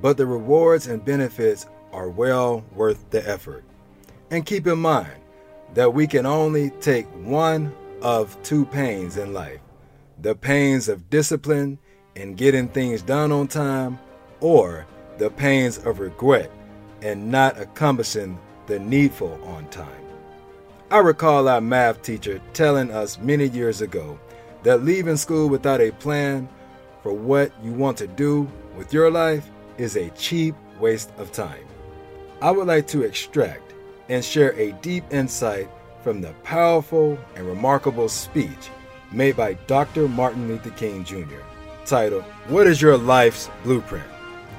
but 0.01 0.17
the 0.17 0.27
rewards 0.27 0.87
and 0.87 1.05
benefits 1.05 1.67
are 1.93 2.09
well 2.09 2.65
worth 2.75 3.09
the 3.11 3.27
effort. 3.29 3.65
And 4.31 4.45
keep 4.45 4.67
in 4.67 4.79
mind 4.79 5.13
that 5.75 5.93
we 5.93 6.07
can 6.07 6.27
only 6.27 6.71
take 6.81 7.07
one 7.25 7.75
of 8.03 8.41
two 8.43 8.67
pains 8.67 9.17
in 9.17 9.33
life 9.33 9.61
the 10.23 10.35
pains 10.35 10.89
of 10.89 11.11
discipline 11.11 11.79
and 12.15 12.39
getting 12.39 12.69
things 12.69 13.03
done 13.03 13.31
on 13.31 13.47
time, 13.47 13.99
or 14.41 14.87
the 15.19 15.29
pains 15.31 15.79
of 15.79 16.01
regret 16.01 16.51
and 17.03 17.31
not 17.31 17.61
accomplishing 17.61 18.39
the 18.67 18.79
needful 18.79 19.39
on 19.45 19.69
time. 19.69 20.06
I 20.89 20.99
recall 20.99 21.49
our 21.49 21.61
math 21.61 22.03
teacher 22.03 22.41
telling 22.53 22.93
us 22.93 23.19
many 23.19 23.49
years 23.49 23.81
ago 23.81 24.21
that 24.63 24.85
leaving 24.85 25.17
school 25.17 25.49
without 25.49 25.81
a 25.81 25.91
plan 25.91 26.49
for 27.03 27.13
what 27.13 27.51
you 27.61 27.73
want 27.73 27.97
to 27.99 28.07
do 28.07 28.49
with 28.77 28.93
your 28.93 29.11
life 29.11 29.51
is 29.79 29.97
a 29.97 30.11
cheap 30.11 30.55
waste 30.79 31.11
of 31.19 31.33
time. 31.33 31.67
I 32.41 32.53
would 32.53 32.69
like 32.69 32.87
to 32.89 33.03
extract 33.03 33.75
and 34.09 34.25
share 34.25 34.53
a 34.53 34.73
deep 34.75 35.03
insight 35.11 35.69
from 36.05 36.21
the 36.21 36.33
powerful 36.45 37.19
and 37.35 37.49
remarkable 37.49 38.09
speech 38.09 38.71
made 39.11 39.37
by 39.37 39.55
Dr. 39.67 40.07
Martin 40.07 40.47
Luther 40.47 40.71
King 40.71 41.03
Jr., 41.03 41.43
titled, 41.85 42.23
What 42.47 42.69
is 42.69 42.81
Your 42.81 42.97
Life's 42.97 43.51
Blueprint? 43.65 44.07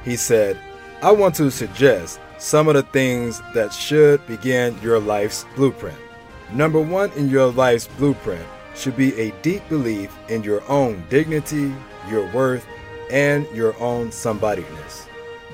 He 0.04 0.18
said, 0.18 0.60
I 1.02 1.14
want 1.14 1.36
to 1.36 1.50
suggest 1.50 2.20
some 2.38 2.68
of 2.68 2.74
the 2.74 2.84
things 2.84 3.42
that 3.54 3.72
should 3.72 4.26
begin 4.28 4.78
your 4.82 5.00
life's 5.00 5.46
blueprint. 5.56 5.98
Number 6.54 6.80
one 6.80 7.12
in 7.12 7.30
your 7.30 7.52
life's 7.52 7.88
blueprint 7.98 8.46
should 8.76 8.96
be 8.96 9.14
a 9.20 9.32
deep 9.42 9.68
belief 9.70 10.16
in 10.30 10.44
your 10.44 10.64
own 10.70 11.04
dignity, 11.10 11.74
your 12.10 12.32
worth, 12.32 12.66
and 13.12 13.48
your 13.54 13.78
own 13.82 14.10
somebodyness. 14.10 15.08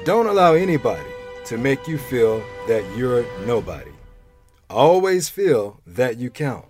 Don't 0.06 0.28
allow 0.28 0.54
anybody 0.54 1.10
to 1.46 1.58
make 1.58 1.88
you 1.88 1.98
feel 1.98 2.44
that 2.68 2.84
you're 2.96 3.26
nobody. 3.46 3.92
Always 4.70 5.30
feel 5.30 5.80
that 5.88 6.18
you 6.18 6.30
count. 6.30 6.66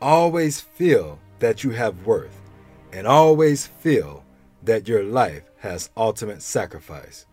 Always 0.00 0.60
feel 0.60 1.18
that 1.38 1.64
you 1.64 1.70
have 1.70 2.06
worth. 2.06 2.40
And 2.92 3.06
always 3.06 3.66
feel 3.66 4.24
that 4.62 4.88
your 4.88 5.02
life 5.02 5.42
has 5.58 5.90
ultimate 5.96 6.42
sacrifice. 6.42 7.26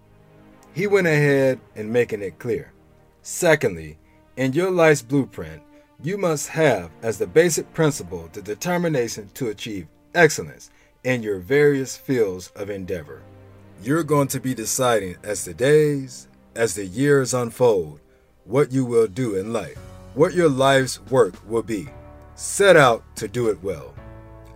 He 0.74 0.88
went 0.88 1.07
ahead 1.07 1.60
and 1.75 1.93
making 1.93 2.22
it 2.22 2.39
clear. 2.39 2.74
Secondly, 3.22 3.98
in 4.36 4.53
your 4.53 4.72
life's 4.72 5.01
blueprint, 5.01 5.62
you 6.03 6.17
must 6.17 6.50
have 6.50 6.91
as 7.01 7.17
the 7.17 7.25
basic 7.25 7.74
principle 7.74 8.29
the 8.33 8.41
determination 8.41 9.29
to 9.33 9.48
achieve 9.48 9.88
excellence 10.13 10.69
in 11.05 11.24
your 11.24 11.39
various 11.39 11.95
fields 11.95 12.51
of 12.57 12.69
endeavor. 12.69 13.24
You're 13.81 14.03
going 14.03 14.27
to 14.29 14.41
be 14.41 14.53
deciding 14.53 15.15
as 15.24 15.45
the 15.45 15.53
days, 15.53 16.27
as 16.55 16.75
the 16.75 16.86
years 16.86 17.33
unfold, 17.33 18.01
what 18.43 18.69
you 18.69 18.83
will 18.83 19.07
do 19.07 19.36
in 19.36 19.53
life, 19.53 19.77
what 20.13 20.33
your 20.33 20.50
life's 20.50 21.00
work 21.03 21.36
will 21.50 21.63
be. 21.63 21.88
Set 22.36 22.75
out 22.75 23.03
to 23.15 23.29
do 23.29 23.48
it 23.48 23.63
well. 23.63 23.93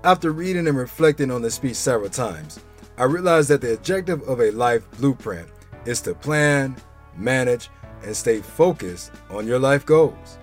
After 0.03 0.33
reading 0.33 0.67
and 0.67 0.77
reflecting 0.77 1.31
on 1.31 1.41
the 1.41 1.49
speech 1.49 1.77
several 1.77 2.09
times, 2.09 2.59
I 2.97 3.05
realized 3.05 3.49
that 3.49 3.61
the 3.61 3.75
objective 3.75 4.21
of 4.23 4.41
a 4.41 4.51
life 4.51 4.89
blueprint 4.97 5.47
is 5.85 6.01
to 6.01 6.13
plan, 6.13 6.75
manage, 7.15 7.69
and 8.03 8.15
stay 8.15 8.41
focused 8.41 9.11
on 9.29 9.47
your 9.47 9.59
life 9.59 9.85
goals. 9.85 10.37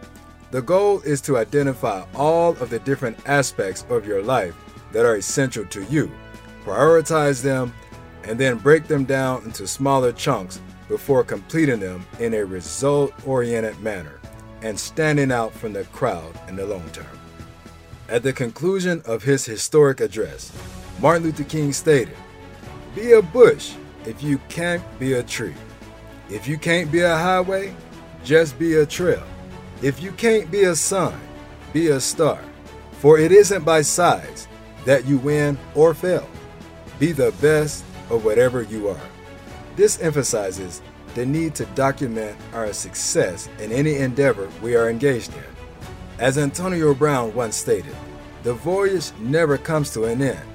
The 0.55 0.63
goal 0.63 1.01
is 1.01 1.21
to 1.23 1.37
identify 1.37 2.05
all 2.15 2.51
of 2.59 2.71
the 2.71 2.79
different 2.79 3.19
aspects 3.27 3.85
of 3.91 4.07
your 4.07 4.23
life 4.23 4.55
that 4.93 5.05
are 5.05 5.17
essential 5.17 5.65
to 5.65 5.83
you, 5.87 6.13
prioritize 6.65 7.43
them, 7.43 7.75
and 8.23 8.39
then 8.39 8.59
break 8.59 8.87
them 8.87 9.05
down 9.05 9.43
into 9.43 9.67
smaller 9.67 10.13
chunks 10.13 10.61
before 10.87 11.25
completing 11.25 11.81
them 11.81 12.07
in 12.21 12.35
a 12.35 12.45
result 12.45 13.13
oriented 13.27 13.81
manner 13.81 14.21
and 14.63 14.79
standing 14.79 15.33
out 15.33 15.53
from 15.53 15.73
the 15.73 15.83
crowd 15.87 16.39
in 16.47 16.55
the 16.55 16.65
long 16.65 16.89
term. 16.91 17.19
At 18.09 18.23
the 18.23 18.33
conclusion 18.33 19.03
of 19.07 19.25
his 19.25 19.45
historic 19.45 19.99
address, 19.99 20.57
Martin 21.01 21.25
Luther 21.25 21.43
King 21.43 21.73
stated, 21.73 22.17
Be 22.95 23.15
a 23.15 23.23
bush 23.23 23.75
if 24.07 24.23
you 24.23 24.39
can't 24.49 24.85
be 25.01 25.15
a 25.15 25.23
tree. 25.25 25.57
If 26.31 26.47
you 26.47 26.59
can't 26.59 26.93
be 26.93 27.01
a 27.01 27.17
highway, 27.17 27.75
just 28.23 28.57
be 28.57 28.75
a 28.75 28.87
trail. 28.87 29.27
If 29.85 30.03
you 30.03 30.13
can't 30.13 30.51
be 30.51 30.63
a 30.63 30.75
sun, 30.75 31.13
be 31.75 31.89
a 31.89 32.01
star. 32.01 32.43
For 32.93 33.19
it 33.19 33.31
isn't 33.31 33.67
by 33.67 33.83
size 33.83 34.49
that 34.87 35.05
you 35.05 35.19
win 35.19 35.59
or 35.75 35.93
fail. 35.93 36.27
Be 36.99 37.13
the 37.13 37.33
best 37.33 37.85
of 38.09 38.25
whatever 38.25 38.63
you 38.63 38.89
are. 38.89 39.09
This 39.77 40.01
emphasizes 40.01 40.81
the 41.15 41.27
need 41.27 41.55
to 41.57 41.67
document 41.75 42.35
our 42.55 42.73
success 42.73 43.51
in 43.59 43.73
any 43.73 43.97
endeavor 43.97 44.49
we 44.63 44.75
are 44.75 44.89
engaged 44.89 45.35
in. 45.35 45.45
As 46.19 46.39
Antonio 46.39 46.95
Brown 46.95 47.35
once 47.35 47.55
stated, 47.55 47.95
the 48.43 48.55
voyage 48.55 49.13
never 49.19 49.59
comes 49.59 49.91
to 49.91 50.05
an 50.05 50.23
end. 50.23 50.49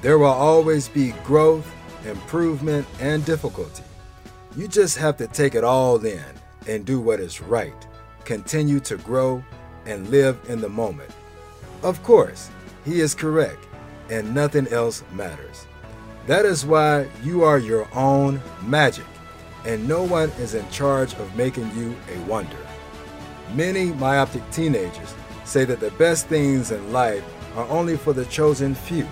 There 0.00 0.18
will 0.18 0.28
always 0.28 0.88
be 0.88 1.12
growth, 1.22 1.70
improvement, 2.06 2.86
and 2.98 3.26
difficulty. 3.26 3.84
You 4.56 4.68
just 4.68 4.96
have 4.96 5.18
to 5.18 5.26
take 5.26 5.54
it 5.54 5.64
all 5.64 6.02
in 6.02 6.24
and 6.66 6.86
do 6.86 6.98
what 6.98 7.20
is 7.20 7.42
right, 7.42 7.86
continue 8.24 8.80
to 8.80 8.96
grow, 8.98 9.44
and 9.86 10.08
live 10.08 10.38
in 10.48 10.60
the 10.60 10.68
moment. 10.68 11.10
Of 11.82 12.02
course, 12.02 12.50
he 12.84 13.00
is 13.00 13.14
correct, 13.14 13.66
and 14.10 14.34
nothing 14.34 14.68
else 14.68 15.02
matters. 15.12 15.66
That 16.26 16.44
is 16.44 16.66
why 16.66 17.08
you 17.22 17.42
are 17.44 17.58
your 17.58 17.88
own 17.94 18.40
magic, 18.62 19.06
and 19.64 19.88
no 19.88 20.02
one 20.02 20.30
is 20.38 20.54
in 20.54 20.68
charge 20.70 21.14
of 21.14 21.34
making 21.36 21.74
you 21.76 21.96
a 22.12 22.18
wonder. 22.20 22.56
Many 23.54 23.92
myopic 23.92 24.48
teenagers 24.50 25.14
say 25.44 25.64
that 25.64 25.80
the 25.80 25.90
best 25.92 26.28
things 26.28 26.70
in 26.70 26.92
life 26.92 27.24
are 27.56 27.68
only 27.68 27.96
for 27.96 28.12
the 28.12 28.26
chosen 28.26 28.74
few, 28.74 29.08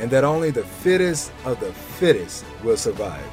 and 0.00 0.10
that 0.10 0.24
only 0.24 0.50
the 0.50 0.64
fittest 0.64 1.32
of 1.44 1.60
the 1.60 1.72
fittest 1.72 2.44
will 2.64 2.76
survive. 2.76 3.24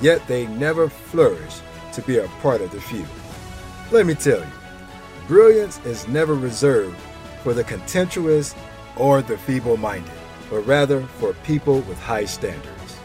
Yet 0.00 0.26
they 0.26 0.46
never 0.46 0.88
flourish 0.88 1.60
to 1.92 2.02
be 2.02 2.18
a 2.18 2.28
part 2.40 2.60
of 2.60 2.70
the 2.70 2.80
few. 2.80 3.04
Let 3.92 4.06
me 4.06 4.14
tell 4.14 4.38
you, 4.38 4.46
brilliance 5.28 5.78
is 5.84 6.08
never 6.08 6.32
reserved 6.32 6.96
for 7.42 7.52
the 7.52 7.62
contemptuous 7.62 8.54
or 8.96 9.20
the 9.20 9.36
feeble 9.36 9.76
minded, 9.76 10.10
but 10.48 10.60
rather 10.62 11.02
for 11.02 11.34
people 11.44 11.80
with 11.80 12.00
high 12.00 12.24
standards. 12.24 12.96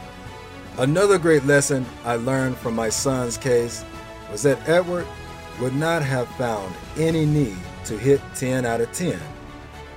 Another 0.77 1.17
great 1.17 1.43
lesson 1.45 1.85
I 2.05 2.15
learned 2.15 2.55
from 2.55 2.73
my 2.73 2.87
son's 2.87 3.37
case 3.37 3.83
was 4.31 4.43
that 4.43 4.65
Edward 4.65 5.05
would 5.59 5.75
not 5.75 6.03
have 6.03 6.29
found 6.35 6.73
any 6.95 7.25
need 7.25 7.57
to 7.83 7.97
hit 7.97 8.21
10 8.35 8.65
out 8.65 8.79
of 8.79 8.89
10 8.93 9.19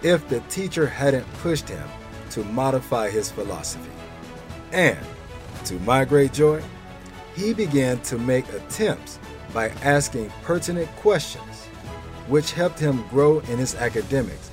if 0.03 0.29
the 0.29 0.41
teacher 0.49 0.89
hadn't 0.89 1.33
pushed 1.35 1.69
him 1.69 1.89
to 2.31 2.43
modify 2.47 3.11
his 3.11 3.31
philosophy. 3.31 3.93
And, 4.73 4.99
to 5.67 5.75
my 5.81 6.05
great 6.05 6.33
joy, 6.33 6.61
he 7.37 7.55
began 7.55 8.01
to 8.01 8.19
make 8.19 8.49
attempts 8.49 9.21
by 9.53 9.69
asking 9.83 10.31
pertinent 10.43 10.89
questions, 10.97 11.67
which 12.29 12.53
helped 12.53 12.79
him 12.79 13.07
grow 13.09 13.41
in 13.41 13.59
his 13.59 13.75
academics 13.75 14.51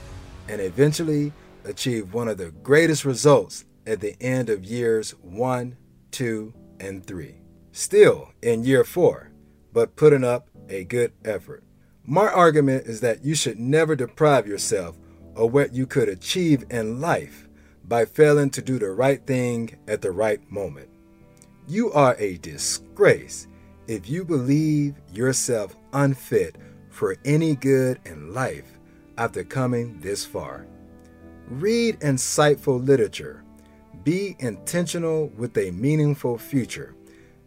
and 0.50 0.62
eventually 0.62 1.32
achieve 1.66 2.14
one 2.14 2.28
of 2.28 2.38
the 2.38 2.52
greatest 2.64 3.06
results 3.06 3.66
at 3.86 4.00
the 4.00 4.16
end 4.22 4.50
of 4.50 4.66
years 4.66 5.12
one, 5.22 5.78
two, 6.12 6.54
and 6.80 7.06
three. 7.06 7.36
Still 7.72 8.32
in 8.42 8.64
year 8.64 8.84
four, 8.84 9.32
but 9.74 9.96
putting 9.96 10.24
up 10.24 10.50
a 10.70 10.84
good 10.84 11.14
effort. 11.24 11.64
My 12.04 12.28
argument 12.28 12.88
is 12.88 13.02
that 13.02 13.24
you 13.24 13.36
should 13.36 13.60
never 13.60 13.96
deprive 13.96 14.48
yourself 14.48 14.98
of 15.36 15.54
what 15.54 15.74
you 15.74 15.86
could 15.86 16.10
achieve 16.10 16.66
in 16.70 17.00
life 17.00 17.48
by 17.84 18.06
failing 18.06 18.50
to 18.52 18.62
do 18.62 18.80
the 18.80 18.92
right 18.92 19.26
thing 19.26 19.78
at 19.88 20.02
the 20.02 20.12
right 20.12 20.40
moment. 20.52 20.90
You 21.68 21.92
are 21.92 22.16
a 22.18 22.38
disgrace 22.38 23.48
if 23.88 24.10
you 24.10 24.26
believe 24.26 24.96
yourself 25.12 25.76
unfit 25.94 26.56
for 26.90 27.16
any 27.26 27.56
good 27.56 28.00
in 28.06 28.34
life 28.34 28.80
after 29.18 29.44
coming 29.44 30.00
this 30.02 30.26
far. 30.26 30.66
Read 31.50 32.00
insightful 32.02 32.86
literature, 32.86 33.44
be 34.04 34.36
intentional 34.40 35.28
with 35.38 35.58
a 35.58 35.72
meaningful 35.72 36.38
future, 36.38 36.96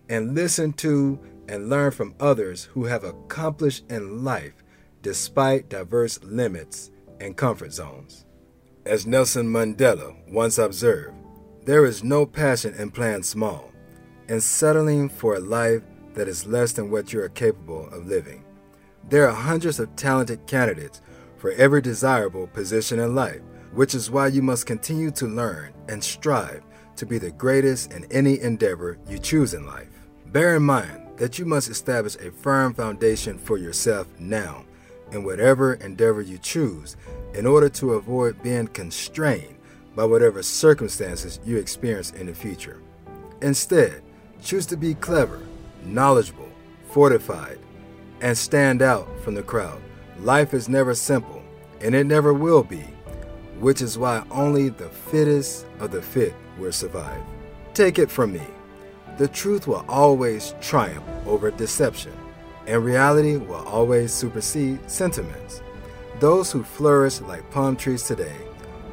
and 0.08 0.34
listen 0.34 0.72
to 0.72 1.18
and 1.48 1.68
learn 1.68 1.90
from 1.90 2.14
others 2.20 2.64
who 2.64 2.84
have 2.84 3.04
accomplished 3.04 3.84
in 3.90 4.24
life 4.24 4.64
despite 5.02 5.68
diverse 5.68 6.22
limits 6.22 6.90
and 7.20 7.36
comfort 7.36 7.72
zones. 7.72 8.24
As 8.86 9.06
Nelson 9.06 9.46
Mandela 9.46 10.16
once 10.28 10.58
observed, 10.58 11.16
there 11.64 11.84
is 11.84 12.02
no 12.02 12.24
passion 12.24 12.74
in 12.74 12.90
playing 12.90 13.22
small 13.24 13.70
and 14.28 14.42
settling 14.42 15.08
for 15.08 15.34
a 15.34 15.40
life 15.40 15.82
that 16.14 16.28
is 16.28 16.46
less 16.46 16.72
than 16.72 16.90
what 16.90 17.12
you 17.12 17.20
are 17.22 17.28
capable 17.28 17.88
of 17.90 18.06
living. 18.06 18.44
There 19.08 19.28
are 19.28 19.34
hundreds 19.34 19.80
of 19.80 19.94
talented 19.96 20.46
candidates 20.46 21.00
for 21.36 21.52
every 21.52 21.80
desirable 21.80 22.46
position 22.48 22.98
in 22.98 23.14
life, 23.14 23.40
which 23.72 23.94
is 23.94 24.10
why 24.10 24.26
you 24.26 24.42
must 24.42 24.66
continue 24.66 25.10
to 25.12 25.26
learn 25.26 25.72
and 25.88 26.02
strive 26.02 26.62
to 26.96 27.06
be 27.06 27.18
the 27.18 27.30
greatest 27.30 27.92
in 27.92 28.04
any 28.10 28.40
endeavor 28.40 28.98
you 29.08 29.18
choose 29.18 29.54
in 29.54 29.66
life. 29.66 29.88
Bear 30.26 30.56
in 30.56 30.62
mind 30.62 31.08
that 31.16 31.38
you 31.38 31.44
must 31.44 31.70
establish 31.70 32.16
a 32.16 32.30
firm 32.30 32.74
foundation 32.74 33.38
for 33.38 33.58
yourself 33.58 34.06
now 34.18 34.64
in 35.12 35.24
whatever 35.24 35.74
endeavor 35.74 36.20
you 36.20 36.38
choose 36.38 36.96
in 37.34 37.46
order 37.46 37.68
to 37.68 37.94
avoid 37.94 38.42
being 38.42 38.66
constrained 38.68 39.56
by 39.94 40.04
whatever 40.04 40.42
circumstances 40.42 41.40
you 41.44 41.56
experience 41.56 42.12
in 42.12 42.26
the 42.26 42.34
future. 42.34 42.80
Instead, 43.42 44.02
choose 44.42 44.66
to 44.66 44.76
be 44.76 44.94
clever, 44.94 45.40
knowledgeable, 45.84 46.48
fortified, 46.90 47.58
and 48.20 48.36
stand 48.36 48.82
out 48.82 49.08
from 49.22 49.34
the 49.34 49.42
crowd. 49.42 49.80
Life 50.20 50.54
is 50.54 50.68
never 50.68 50.94
simple, 50.94 51.42
and 51.80 51.94
it 51.94 52.04
never 52.04 52.34
will 52.34 52.62
be, 52.62 52.84
which 53.58 53.80
is 53.80 53.98
why 53.98 54.24
only 54.30 54.68
the 54.68 54.88
fittest 54.88 55.66
of 55.78 55.90
the 55.90 56.02
fit 56.02 56.34
will 56.58 56.72
survive. 56.72 57.22
Take 57.74 57.98
it 57.98 58.10
from 58.10 58.32
me 58.32 58.42
the 59.20 59.28
truth 59.28 59.66
will 59.66 59.84
always 59.86 60.54
triumph 60.62 61.04
over 61.26 61.50
deception, 61.50 62.12
and 62.66 62.82
reality 62.82 63.36
will 63.36 63.62
always 63.66 64.14
supersede 64.14 64.78
sentiments. 64.90 65.60
Those 66.20 66.50
who 66.50 66.62
flourish 66.62 67.20
like 67.20 67.50
palm 67.50 67.76
trees 67.76 68.02
today 68.02 68.36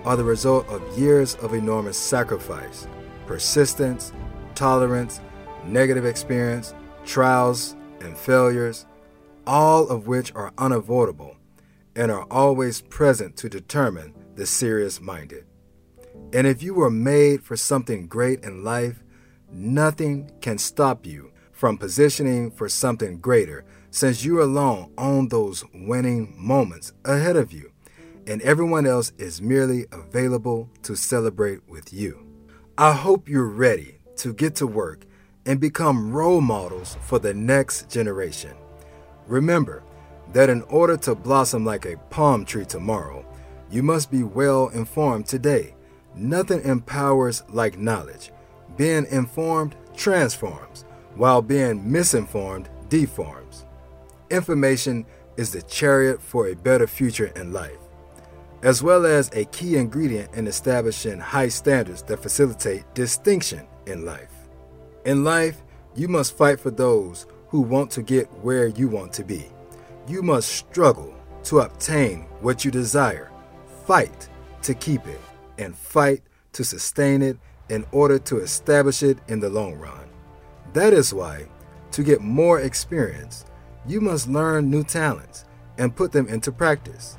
are 0.04 0.18
the 0.18 0.26
result 0.26 0.68
of 0.68 1.00
years 1.00 1.36
of 1.36 1.54
enormous 1.54 1.98
sacrifice, 1.98 2.88
persistence, 3.26 4.12
tolerance, 4.54 5.22
negative 5.68 6.06
experience, 6.06 6.74
trials, 7.06 7.76
and 8.00 8.18
failures, 8.18 8.86
all 9.46 9.88
of 9.90 10.08
which 10.08 10.34
are 10.36 10.54
unavoidable 10.58 11.36
and 11.96 12.12
are 12.12 12.28
always 12.30 12.82
present 12.82 13.36
to 13.38 13.50
determine 13.50 14.14
the 14.36 14.46
serious 14.46 15.02
minded. 15.02 15.46
And 16.34 16.46
if 16.46 16.62
you 16.62 16.74
were 16.74 16.92
made 16.92 17.44
for 17.44 17.56
something 17.56 18.08
great 18.08 18.44
in 18.44 18.64
life, 18.64 19.04
Nothing 19.50 20.30
can 20.42 20.58
stop 20.58 21.06
you 21.06 21.32
from 21.54 21.78
positioning 21.78 22.52
for 22.52 22.68
something 22.68 23.20
greater 23.20 23.64
since 23.90 24.24
you 24.24 24.42
alone 24.42 24.92
own 24.98 25.30
those 25.30 25.64
winning 25.74 26.36
moments 26.38 26.92
ahead 27.06 27.38
of 27.38 27.54
you, 27.54 27.72
and 28.28 28.42
everyone 28.42 28.86
else 28.86 29.14
is 29.18 29.42
merely 29.42 29.86
available 29.92 30.70
to 30.84 30.96
celebrate 30.96 31.68
with 31.68 31.94
you. 31.94 32.26
I 32.78 32.92
hope 32.92 33.30
you're 33.30 33.48
ready 33.48 34.00
to 34.18 34.34
get 34.34 34.56
to 34.56 34.68
work 34.68 35.06
and 35.48 35.60
become 35.60 36.12
role 36.12 36.42
models 36.42 36.98
for 37.02 37.18
the 37.18 37.34
next 37.34 37.90
generation. 37.90 38.52
Remember 39.26 39.82
that 40.34 40.50
in 40.50 40.62
order 40.64 40.98
to 40.98 41.16
blossom 41.16 41.66
like 41.66 41.86
a 41.86 41.98
palm 42.10 42.46
tree 42.46 42.66
tomorrow, 42.66 43.26
you 43.72 43.82
must 43.82 44.12
be 44.12 44.24
well 44.24 44.68
informed 44.70 45.26
today. 45.26 45.74
Nothing 46.16 46.62
empowers 46.64 47.44
like 47.50 47.80
knowledge. 47.80 48.32
Being 48.76 49.06
informed 49.10 49.76
transforms, 49.96 50.84
while 51.16 51.42
being 51.42 51.90
misinformed 51.90 52.70
deforms. 52.90 53.66
Information 54.30 55.06
is 55.38 55.52
the 55.52 55.62
chariot 55.62 56.22
for 56.22 56.48
a 56.48 56.56
better 56.56 56.88
future 56.88 57.32
in 57.36 57.54
life, 57.54 57.80
as 58.64 58.84
well 58.84 59.06
as 59.06 59.32
a 59.34 59.46
key 59.46 59.78
ingredient 59.78 60.34
in 60.34 60.48
establishing 60.48 61.20
high 61.20 61.48
standards 61.48 62.04
that 62.04 62.22
facilitate 62.22 62.84
distinction 62.94 63.66
in 63.86 64.06
life. 64.06 64.37
In 65.08 65.24
life, 65.24 65.64
you 65.96 66.10
must 66.10 66.36
fight 66.36 66.60
for 66.60 66.70
those 66.70 67.28
who 67.48 67.62
want 67.62 67.90
to 67.92 68.02
get 68.02 68.28
where 68.42 68.68
you 68.68 68.90
want 68.90 69.14
to 69.14 69.24
be. 69.24 69.46
You 70.06 70.22
must 70.22 70.50
struggle 70.50 71.16
to 71.46 71.62
obtain 71.62 72.24
what 72.42 72.66
you 72.66 72.72
desire, 72.72 73.32
fight 73.86 74.28
to 74.64 74.74
keep 74.74 75.08
it, 75.08 75.22
and 75.60 75.78
fight 75.78 76.24
to 76.52 76.66
sustain 76.66 77.22
it 77.22 77.38
in 77.70 77.86
order 77.94 78.20
to 78.20 78.40
establish 78.40 79.02
it 79.02 79.18
in 79.30 79.40
the 79.40 79.50
long 79.50 79.76
run. 79.76 80.10
That 80.74 80.92
is 80.92 81.14
why, 81.14 81.46
to 81.92 82.04
get 82.04 82.20
more 82.20 82.60
experience, 82.60 83.46
you 83.88 84.02
must 84.02 84.28
learn 84.28 84.70
new 84.70 84.84
talents 84.84 85.46
and 85.78 85.96
put 85.96 86.12
them 86.12 86.28
into 86.28 86.52
practice. 86.52 87.18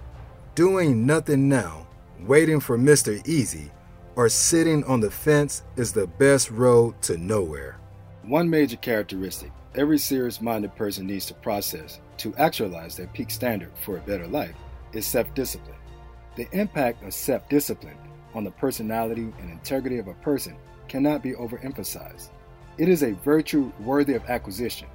Doing 0.54 1.06
nothing 1.06 1.48
now, 1.48 1.86
waiting 2.20 2.60
for 2.60 2.76
Mr. 2.76 3.26
Easy, 3.26 3.70
or 4.18 4.28
sitting 4.28 4.82
on 4.82 4.98
the 4.98 5.10
fence 5.10 5.62
is 5.76 5.92
the 5.92 6.08
best 6.08 6.50
road 6.50 7.00
to 7.00 7.16
nowhere. 7.16 7.78
One 8.24 8.50
major 8.50 8.76
characteristic 8.76 9.52
every 9.76 9.96
serious 9.96 10.40
minded 10.40 10.74
person 10.74 11.06
needs 11.06 11.24
to 11.26 11.34
process 11.34 12.00
to 12.16 12.34
actualize 12.34 12.96
their 12.96 13.06
peak 13.06 13.30
standard 13.30 13.70
for 13.84 13.96
a 13.96 14.00
better 14.00 14.26
life 14.26 14.56
is 14.92 15.06
self 15.06 15.32
discipline. 15.34 15.76
The 16.34 16.48
impact 16.50 17.04
of 17.04 17.14
self 17.14 17.48
discipline 17.48 17.96
on 18.34 18.42
the 18.42 18.50
personality 18.50 19.32
and 19.40 19.52
integrity 19.52 19.98
of 19.98 20.08
a 20.08 20.14
person 20.14 20.56
cannot 20.88 21.22
be 21.22 21.34
overemphasized. 21.34 22.30
It 22.76 22.88
is 22.88 23.04
a 23.04 23.12
virtue 23.24 23.70
worthy 23.78 24.14
of 24.14 24.24
acquisition. 24.24 24.88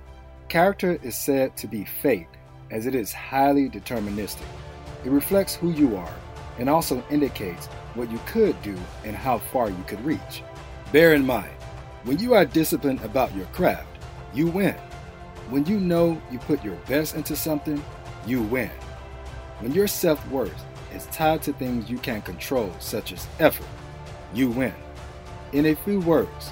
Character 0.49 0.99
is 1.01 1.17
said 1.17 1.55
to 1.57 1.67
be 1.67 1.85
fate, 1.85 2.27
as 2.71 2.87
it 2.87 2.93
is 2.93 3.13
highly 3.13 3.69
deterministic. 3.69 4.47
It 5.05 5.11
reflects 5.11 5.55
who 5.55 5.71
you 5.71 5.95
are 5.95 6.13
and 6.57 6.69
also 6.69 7.03
indicates 7.09 7.67
what 7.95 8.11
you 8.11 8.19
could 8.25 8.59
do 8.61 8.77
and 9.03 9.15
how 9.15 9.39
far 9.39 9.69
you 9.69 9.83
could 9.87 10.03
reach. 10.05 10.43
Bear 10.91 11.13
in 11.13 11.25
mind, 11.25 11.51
when 12.03 12.19
you 12.19 12.33
are 12.33 12.45
disciplined 12.45 13.01
about 13.01 13.35
your 13.35 13.45
craft, 13.47 13.87
you 14.33 14.47
win. 14.47 14.75
When 15.49 15.65
you 15.65 15.79
know 15.79 16.21
you 16.31 16.39
put 16.39 16.63
your 16.63 16.75
best 16.87 17.15
into 17.15 17.35
something, 17.35 17.83
you 18.25 18.41
win. 18.41 18.71
When 19.59 19.73
your 19.73 19.87
self 19.87 20.25
worth 20.29 20.65
is 20.93 21.05
tied 21.07 21.41
to 21.43 21.53
things 21.53 21.89
you 21.89 21.97
can 21.97 22.21
control, 22.21 22.73
such 22.79 23.13
as 23.13 23.27
effort, 23.39 23.67
you 24.33 24.49
win. 24.49 24.73
In 25.53 25.67
a 25.67 25.75
few 25.75 25.99
words, 26.01 26.51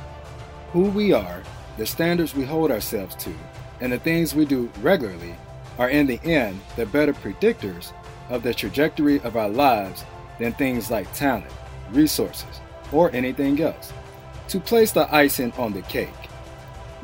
who 0.72 0.84
we 0.90 1.14
are, 1.14 1.44
the 1.78 1.86
standards 1.86 2.36
we 2.36 2.44
hold 2.44 2.72
ourselves 2.72 3.16
to, 3.16 3.34
and 3.80 3.92
the 3.92 4.00
things 4.00 4.36
we 4.36 4.46
do 4.46 4.72
regularly 4.82 5.36
are 5.78 5.90
in 5.90 6.06
the 6.06 6.20
end 6.24 6.60
the 6.76 6.86
better 6.86 7.14
predictors 7.14 7.92
of 8.32 8.44
the 8.44 8.54
trajectory 8.54 9.20
of 9.22 9.38
our 9.38 9.50
lives 9.50 10.04
than 10.40 10.54
things 10.54 10.90
like 10.90 11.14
talent, 11.14 11.52
resources, 11.92 12.62
or 12.92 13.12
anything 13.14 13.62
else. 13.62 13.94
To 14.50 14.60
place 14.60 14.92
the 14.92 15.14
icing 15.14 15.54
on 15.54 15.74
the 15.74 15.84
cake, 15.84 16.10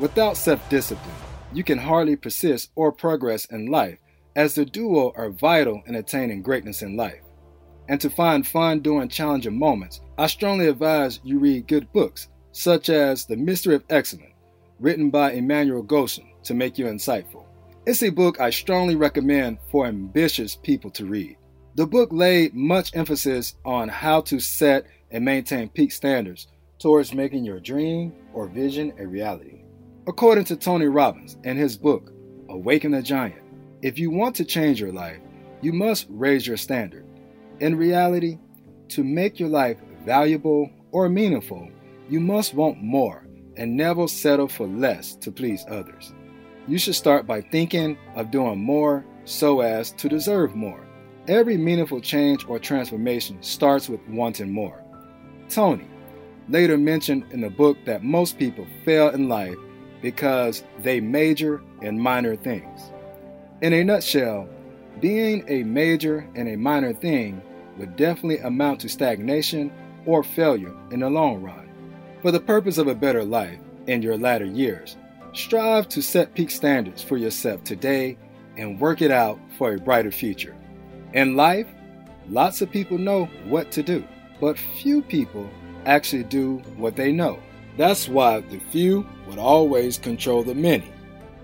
without 0.00 0.36
self 0.36 0.68
discipline, 0.68 1.14
you 1.52 1.62
can 1.62 1.78
hardly 1.78 2.16
persist 2.16 2.70
or 2.74 2.90
progress 2.90 3.44
in 3.46 3.66
life, 3.66 3.98
as 4.34 4.54
the 4.54 4.64
duo 4.64 5.12
are 5.16 5.30
vital 5.30 5.82
in 5.86 5.94
attaining 5.94 6.42
greatness 6.42 6.82
in 6.82 6.96
life 6.96 7.22
and 7.88 8.00
to 8.00 8.10
find 8.10 8.46
fun 8.46 8.80
during 8.80 9.08
challenging 9.08 9.58
moments, 9.58 10.00
I 10.18 10.26
strongly 10.26 10.68
advise 10.68 11.20
you 11.24 11.38
read 11.38 11.66
good 11.66 11.90
books, 11.92 12.28
such 12.52 12.90
as 12.90 13.24
The 13.24 13.36
Mystery 13.36 13.74
of 13.74 13.84
Excellence, 13.88 14.34
written 14.78 15.10
by 15.10 15.32
Emmanuel 15.32 15.82
Goshen, 15.82 16.28
to 16.44 16.54
make 16.54 16.78
you 16.78 16.86
insightful. 16.86 17.44
It's 17.88 18.02
a 18.02 18.10
book 18.10 18.38
I 18.38 18.50
strongly 18.50 18.96
recommend 18.96 19.60
for 19.70 19.86
ambitious 19.86 20.54
people 20.54 20.90
to 20.90 21.06
read. 21.06 21.38
The 21.74 21.86
book 21.86 22.10
laid 22.12 22.52
much 22.54 22.94
emphasis 22.94 23.54
on 23.64 23.88
how 23.88 24.20
to 24.28 24.40
set 24.40 24.84
and 25.10 25.24
maintain 25.24 25.70
peak 25.70 25.92
standards 25.92 26.48
towards 26.78 27.14
making 27.14 27.46
your 27.46 27.60
dream 27.60 28.12
or 28.34 28.46
vision 28.46 28.92
a 28.98 29.06
reality. 29.06 29.62
According 30.06 30.44
to 30.44 30.56
Tony 30.56 30.84
Robbins 30.84 31.38
in 31.44 31.56
his 31.56 31.78
book, 31.78 32.12
Awaken 32.50 32.90
the 32.90 33.00
Giant, 33.00 33.40
if 33.80 33.98
you 33.98 34.10
want 34.10 34.36
to 34.36 34.44
change 34.44 34.78
your 34.78 34.92
life, 34.92 35.20
you 35.62 35.72
must 35.72 36.08
raise 36.10 36.46
your 36.46 36.58
standard. 36.58 37.06
In 37.60 37.74
reality, 37.74 38.36
to 38.88 39.02
make 39.02 39.40
your 39.40 39.48
life 39.48 39.78
valuable 40.04 40.68
or 40.92 41.08
meaningful, 41.08 41.70
you 42.10 42.20
must 42.20 42.52
want 42.52 42.82
more 42.82 43.26
and 43.56 43.74
never 43.74 44.06
settle 44.06 44.46
for 44.46 44.66
less 44.66 45.14
to 45.14 45.32
please 45.32 45.64
others. 45.70 46.12
You 46.68 46.76
should 46.76 46.96
start 46.96 47.26
by 47.26 47.40
thinking 47.40 47.96
of 48.14 48.30
doing 48.30 48.58
more 48.58 49.02
so 49.24 49.60
as 49.60 49.90
to 49.92 50.06
deserve 50.06 50.54
more. 50.54 50.86
Every 51.26 51.56
meaningful 51.56 52.02
change 52.02 52.44
or 52.46 52.58
transformation 52.58 53.42
starts 53.42 53.88
with 53.88 54.06
wanting 54.06 54.52
more. 54.52 54.82
Tony 55.48 55.86
later 56.50 56.76
mentioned 56.76 57.24
in 57.30 57.40
the 57.40 57.48
book 57.48 57.78
that 57.86 58.04
most 58.04 58.38
people 58.38 58.66
fail 58.84 59.08
in 59.08 59.30
life 59.30 59.56
because 60.02 60.62
they 60.80 61.00
major 61.00 61.62
in 61.80 61.98
minor 61.98 62.36
things. 62.36 62.92
In 63.62 63.72
a 63.72 63.82
nutshell, 63.82 64.46
being 65.00 65.44
a 65.48 65.62
major 65.62 66.28
in 66.34 66.48
a 66.48 66.56
minor 66.56 66.92
thing 66.92 67.40
would 67.78 67.96
definitely 67.96 68.40
amount 68.40 68.80
to 68.80 68.90
stagnation 68.90 69.72
or 70.04 70.22
failure 70.22 70.74
in 70.90 71.00
the 71.00 71.08
long 71.08 71.40
run. 71.40 71.66
For 72.20 72.30
the 72.30 72.40
purpose 72.40 72.76
of 72.76 72.88
a 72.88 72.94
better 72.94 73.24
life 73.24 73.58
in 73.86 74.02
your 74.02 74.18
latter 74.18 74.44
years, 74.44 74.98
strive 75.38 75.88
to 75.88 76.02
set 76.02 76.34
peak 76.34 76.50
standards 76.50 77.02
for 77.02 77.16
yourself 77.16 77.62
today 77.64 78.18
and 78.56 78.80
work 78.80 79.02
it 79.02 79.10
out 79.10 79.38
for 79.56 79.72
a 79.72 79.78
brighter 79.78 80.10
future. 80.10 80.54
In 81.12 81.36
life, 81.36 81.66
lots 82.28 82.60
of 82.60 82.70
people 82.70 82.98
know 82.98 83.26
what 83.44 83.70
to 83.72 83.82
do, 83.82 84.04
but 84.40 84.58
few 84.58 85.02
people 85.02 85.48
actually 85.86 86.24
do 86.24 86.58
what 86.76 86.96
they 86.96 87.12
know. 87.12 87.38
That's 87.76 88.08
why 88.08 88.40
the 88.40 88.58
few 88.58 89.06
would 89.28 89.38
always 89.38 89.96
control 89.96 90.42
the 90.42 90.54
many 90.54 90.92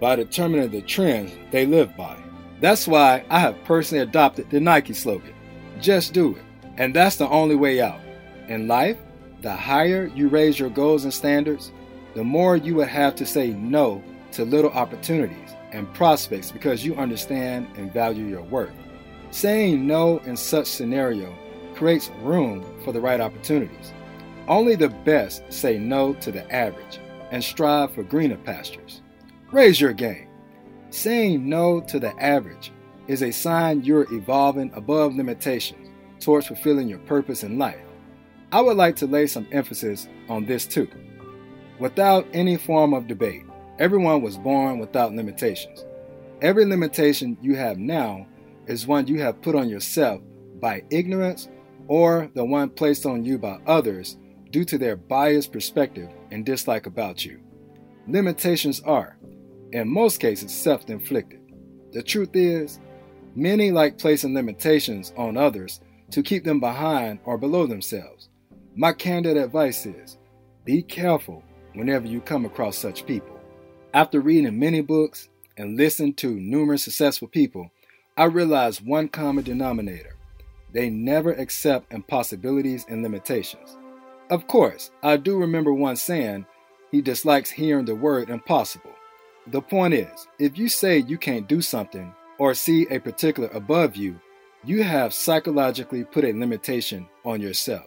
by 0.00 0.16
determining 0.16 0.70
the 0.70 0.82
trends 0.82 1.32
they 1.52 1.64
live 1.64 1.96
by. 1.96 2.16
That's 2.60 2.88
why 2.88 3.24
I 3.30 3.38
have 3.38 3.62
personally 3.64 4.02
adopted 4.02 4.50
the 4.50 4.60
Nike 4.60 4.92
slogan 4.92 5.34
just 5.80 6.12
do 6.12 6.34
it. 6.34 6.42
And 6.76 6.94
that's 6.94 7.16
the 7.16 7.28
only 7.28 7.54
way 7.54 7.80
out. 7.80 8.00
In 8.48 8.66
life, 8.66 8.96
the 9.42 9.54
higher 9.54 10.10
you 10.14 10.28
raise 10.28 10.58
your 10.58 10.70
goals 10.70 11.04
and 11.04 11.12
standards, 11.12 11.72
the 12.14 12.24
more 12.24 12.56
you 12.56 12.76
would 12.76 12.88
have 12.88 13.14
to 13.16 13.26
say 13.26 13.50
no 13.50 14.02
to 14.32 14.44
little 14.44 14.70
opportunities 14.70 15.54
and 15.72 15.92
prospects 15.94 16.52
because 16.52 16.84
you 16.84 16.94
understand 16.96 17.66
and 17.76 17.92
value 17.92 18.26
your 18.26 18.42
work. 18.42 18.72
Saying 19.30 19.86
no 19.86 20.18
in 20.18 20.36
such 20.36 20.66
scenario 20.66 21.34
creates 21.74 22.10
room 22.22 22.64
for 22.84 22.92
the 22.92 23.00
right 23.00 23.20
opportunities. 23.20 23.92
Only 24.46 24.76
the 24.76 24.90
best 24.90 25.42
say 25.52 25.78
no 25.78 26.14
to 26.14 26.30
the 26.30 26.50
average 26.54 27.00
and 27.30 27.42
strive 27.42 27.92
for 27.92 28.04
greener 28.04 28.36
pastures. 28.36 29.02
Raise 29.50 29.80
your 29.80 29.92
game. 29.92 30.28
Saying 30.90 31.48
no 31.48 31.80
to 31.80 31.98
the 31.98 32.14
average 32.22 32.72
is 33.08 33.22
a 33.22 33.32
sign 33.32 33.82
you're 33.82 34.12
evolving 34.14 34.70
above 34.74 35.14
limitations 35.14 35.88
towards 36.20 36.46
fulfilling 36.46 36.88
your 36.88 37.00
purpose 37.00 37.42
in 37.42 37.58
life. 37.58 37.80
I 38.52 38.60
would 38.60 38.76
like 38.76 38.94
to 38.96 39.06
lay 39.06 39.26
some 39.26 39.48
emphasis 39.50 40.08
on 40.28 40.44
this 40.44 40.64
too. 40.66 40.88
Without 41.80 42.26
any 42.32 42.56
form 42.56 42.94
of 42.94 43.08
debate, 43.08 43.42
everyone 43.78 44.22
was 44.22 44.38
born 44.38 44.78
without 44.78 45.12
limitations. 45.12 45.84
Every 46.40 46.64
limitation 46.64 47.36
you 47.40 47.56
have 47.56 47.78
now 47.78 48.26
is 48.66 48.86
one 48.86 49.08
you 49.08 49.20
have 49.20 49.42
put 49.42 49.56
on 49.56 49.68
yourself 49.68 50.20
by 50.60 50.84
ignorance 50.90 51.48
or 51.88 52.30
the 52.34 52.44
one 52.44 52.70
placed 52.70 53.06
on 53.06 53.24
you 53.24 53.38
by 53.38 53.58
others 53.66 54.16
due 54.50 54.64
to 54.64 54.78
their 54.78 54.96
biased 54.96 55.52
perspective 55.52 56.08
and 56.30 56.46
dislike 56.46 56.86
about 56.86 57.24
you. 57.24 57.40
Limitations 58.06 58.80
are, 58.80 59.16
in 59.72 59.88
most 59.88 60.20
cases, 60.20 60.54
self 60.54 60.88
inflicted. 60.88 61.40
The 61.92 62.02
truth 62.02 62.30
is, 62.34 62.78
many 63.34 63.72
like 63.72 63.98
placing 63.98 64.34
limitations 64.34 65.12
on 65.16 65.36
others 65.36 65.80
to 66.10 66.22
keep 66.22 66.44
them 66.44 66.60
behind 66.60 67.18
or 67.24 67.36
below 67.36 67.66
themselves. 67.66 68.28
My 68.76 68.92
candid 68.92 69.36
advice 69.36 69.86
is 69.86 70.18
be 70.64 70.82
careful 70.82 71.42
whenever 71.74 72.06
you 72.06 72.20
come 72.20 72.44
across 72.44 72.76
such 72.76 73.06
people. 73.06 73.38
After 73.92 74.20
reading 74.20 74.58
many 74.58 74.80
books 74.80 75.28
and 75.56 75.76
listening 75.76 76.14
to 76.14 76.40
numerous 76.40 76.84
successful 76.84 77.28
people, 77.28 77.70
I 78.16 78.24
realized 78.24 78.86
one 78.86 79.08
common 79.08 79.44
denominator 79.44 80.14
they 80.72 80.90
never 80.90 81.32
accept 81.32 81.92
impossibilities 81.92 82.84
and 82.88 83.02
limitations. 83.02 83.78
Of 84.28 84.48
course, 84.48 84.90
I 85.04 85.16
do 85.16 85.38
remember 85.38 85.72
one 85.72 85.94
saying 85.94 86.46
he 86.90 87.00
dislikes 87.00 87.50
hearing 87.50 87.84
the 87.84 87.94
word 87.94 88.28
impossible. 88.28 88.90
The 89.46 89.62
point 89.62 89.94
is, 89.94 90.26
if 90.38 90.58
you 90.58 90.68
say 90.68 90.98
you 90.98 91.16
can't 91.16 91.48
do 91.48 91.62
something 91.62 92.12
or 92.38 92.54
see 92.54 92.88
a 92.90 92.98
particular 92.98 93.48
above 93.50 93.94
you, 93.94 94.18
you 94.64 94.82
have 94.82 95.14
psychologically 95.14 96.02
put 96.04 96.24
a 96.24 96.32
limitation 96.32 97.06
on 97.24 97.40
yourself. 97.40 97.86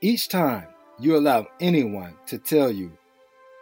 Each 0.00 0.28
time 0.28 0.66
you 1.00 1.16
allow 1.16 1.48
anyone 1.58 2.14
to 2.26 2.38
tell 2.38 2.70
you 2.70 2.92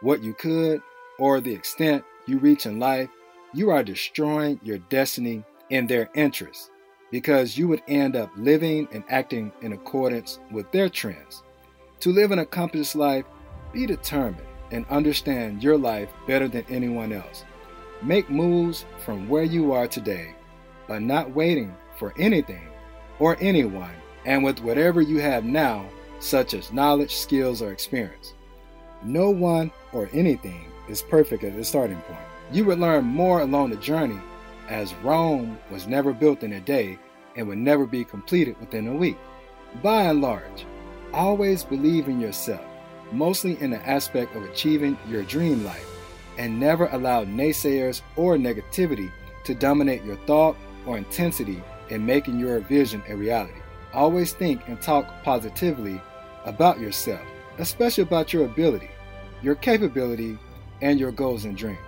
what 0.01 0.23
you 0.23 0.35
could 0.35 0.83
or 1.19 1.41
the 1.41 1.53
extent 1.53 2.05
you 2.27 2.39
reach 2.39 2.67
in 2.67 2.79
life, 2.79 3.09
you 3.55 3.71
are 3.71 3.83
destroying 3.83 4.61
your 4.63 4.79
destiny 4.79 5.45
in 5.71 5.87
their 5.87 6.11
interests 6.15 6.71
because 7.11 7.57
you 7.57 7.67
would 7.69 7.83
end 7.89 8.17
up 8.17 8.31
living 8.37 8.87
and 8.93 9.03
acting 9.09 9.53
in 9.63 9.73
accordance 9.73 10.39
with 10.51 10.71
their 10.73 10.89
trends. 10.89 11.43
To 12.01 12.11
live 12.11 12.31
an 12.31 12.39
accomplished 12.39 12.95
life, 12.95 13.25
be 13.73 13.87
determined 13.87 14.47
and 14.71 14.87
understand 14.89 15.63
your 15.63 15.79
life 15.79 16.11
better 16.27 16.49
than 16.49 16.65
anyone 16.69 17.13
else. 17.13 17.45
Make 18.03 18.31
moves 18.31 18.85
from 19.05 19.29
where 19.29 19.43
you 19.43 19.73
are 19.73 19.89
today 19.89 20.35
by 20.87 20.99
not 20.99 21.35
waiting 21.35 21.75
for 21.99 22.15
anything 22.19 22.69
or 23.19 23.37
anyone 23.41 23.95
and 24.25 24.45
with 24.45 24.61
whatever 24.61 25.01
you 25.01 25.19
have 25.21 25.45
now, 25.45 25.89
such 26.21 26.55
as 26.55 26.73
knowledge, 26.73 27.17
skills, 27.17 27.63
or 27.63 27.73
experience. 27.73 28.35
No 29.03 29.31
one 29.31 29.71
or 29.93 30.09
anything 30.13 30.67
is 30.89 31.03
perfect 31.03 31.45
at 31.45 31.57
the 31.57 31.65
starting 31.65 32.01
point. 32.03 32.21
You 32.53 32.65
would 32.65 32.79
learn 32.79 33.05
more 33.05 33.41
along 33.41 33.71
the 33.71 33.77
journey 33.77 34.19
as 34.69 34.95
Rome 34.97 35.59
was 35.71 35.87
never 35.87 36.13
built 36.13 36.43
in 36.43 36.55
a 36.55 36.61
day 36.61 36.99
and 37.37 37.47
would 37.49 37.59
never 37.59 37.87
be 37.87 38.05
completed 38.05 38.59
within 38.61 38.89
a 38.89 38.95
week. 38.95 39.17
By 39.83 40.05
and 40.05 40.21
large, 40.21 40.67
always 41.13 41.63
believe 41.63 42.09
in 42.09 42.21
yourself, 42.21 42.65
mostly 43.13 43.61
in 43.61 43.71
the 43.71 43.89
aspect 43.89 44.35
of 44.35 44.45
achieving 44.45 44.99
your 45.09 45.23
dream 45.23 45.65
life, 45.65 45.87
and 46.37 46.59
never 46.59 46.89
allow 46.89 47.25
naysayers 47.25 48.03
or 48.17 48.37
negativity 48.37 49.11
to 49.45 49.55
dominate 49.55 50.05
your 50.05 50.17
thought 50.27 50.57
or 50.87 50.99
intensity 50.99 51.63
in 51.91 52.05
making 52.05 52.39
your 52.39 52.61
vision 52.61 53.03
a 53.09 53.17
reality. 53.17 53.61
Always 53.93 54.33
think 54.33 54.69
and 54.69 54.81
talk 54.81 55.07
positively 55.23 56.01
about 56.45 56.81
yourself, 56.81 57.23
especially 57.59 58.03
about 58.03 58.33
your 58.33 58.45
ability, 58.45 58.91
your 59.43 59.55
capability, 59.55 60.39
and 60.81 60.99
your 60.99 61.13
goals 61.13 61.45
and 61.45 61.57
dreams. 61.57 61.79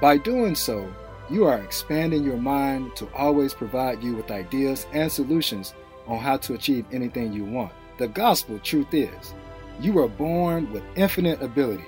By 0.00 0.16
doing 0.16 0.54
so, 0.54 0.92
you 1.30 1.44
are 1.44 1.58
expanding 1.58 2.24
your 2.24 2.36
mind 2.36 2.96
to 2.96 3.08
always 3.14 3.54
provide 3.54 4.02
you 4.02 4.16
with 4.16 4.30
ideas 4.30 4.86
and 4.92 5.10
solutions 5.10 5.74
on 6.06 6.18
how 6.18 6.36
to 6.38 6.54
achieve 6.54 6.84
anything 6.92 7.32
you 7.32 7.44
want. 7.44 7.72
The 7.98 8.08
gospel 8.08 8.58
truth 8.58 8.92
is, 8.92 9.34
you 9.80 9.92
were 9.92 10.08
born 10.08 10.70
with 10.72 10.82
infinite 10.96 11.40
ability. 11.40 11.84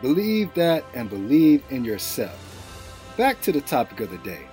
Believe 0.00 0.52
that 0.54 0.84
and 0.94 1.10
believe 1.10 1.62
in 1.70 1.84
yourself. 1.84 2.38
Back 3.16 3.40
to 3.42 3.52
the 3.52 3.60
topic 3.60 4.00
of 4.00 4.10
the 4.10 4.18
day. 4.18 4.46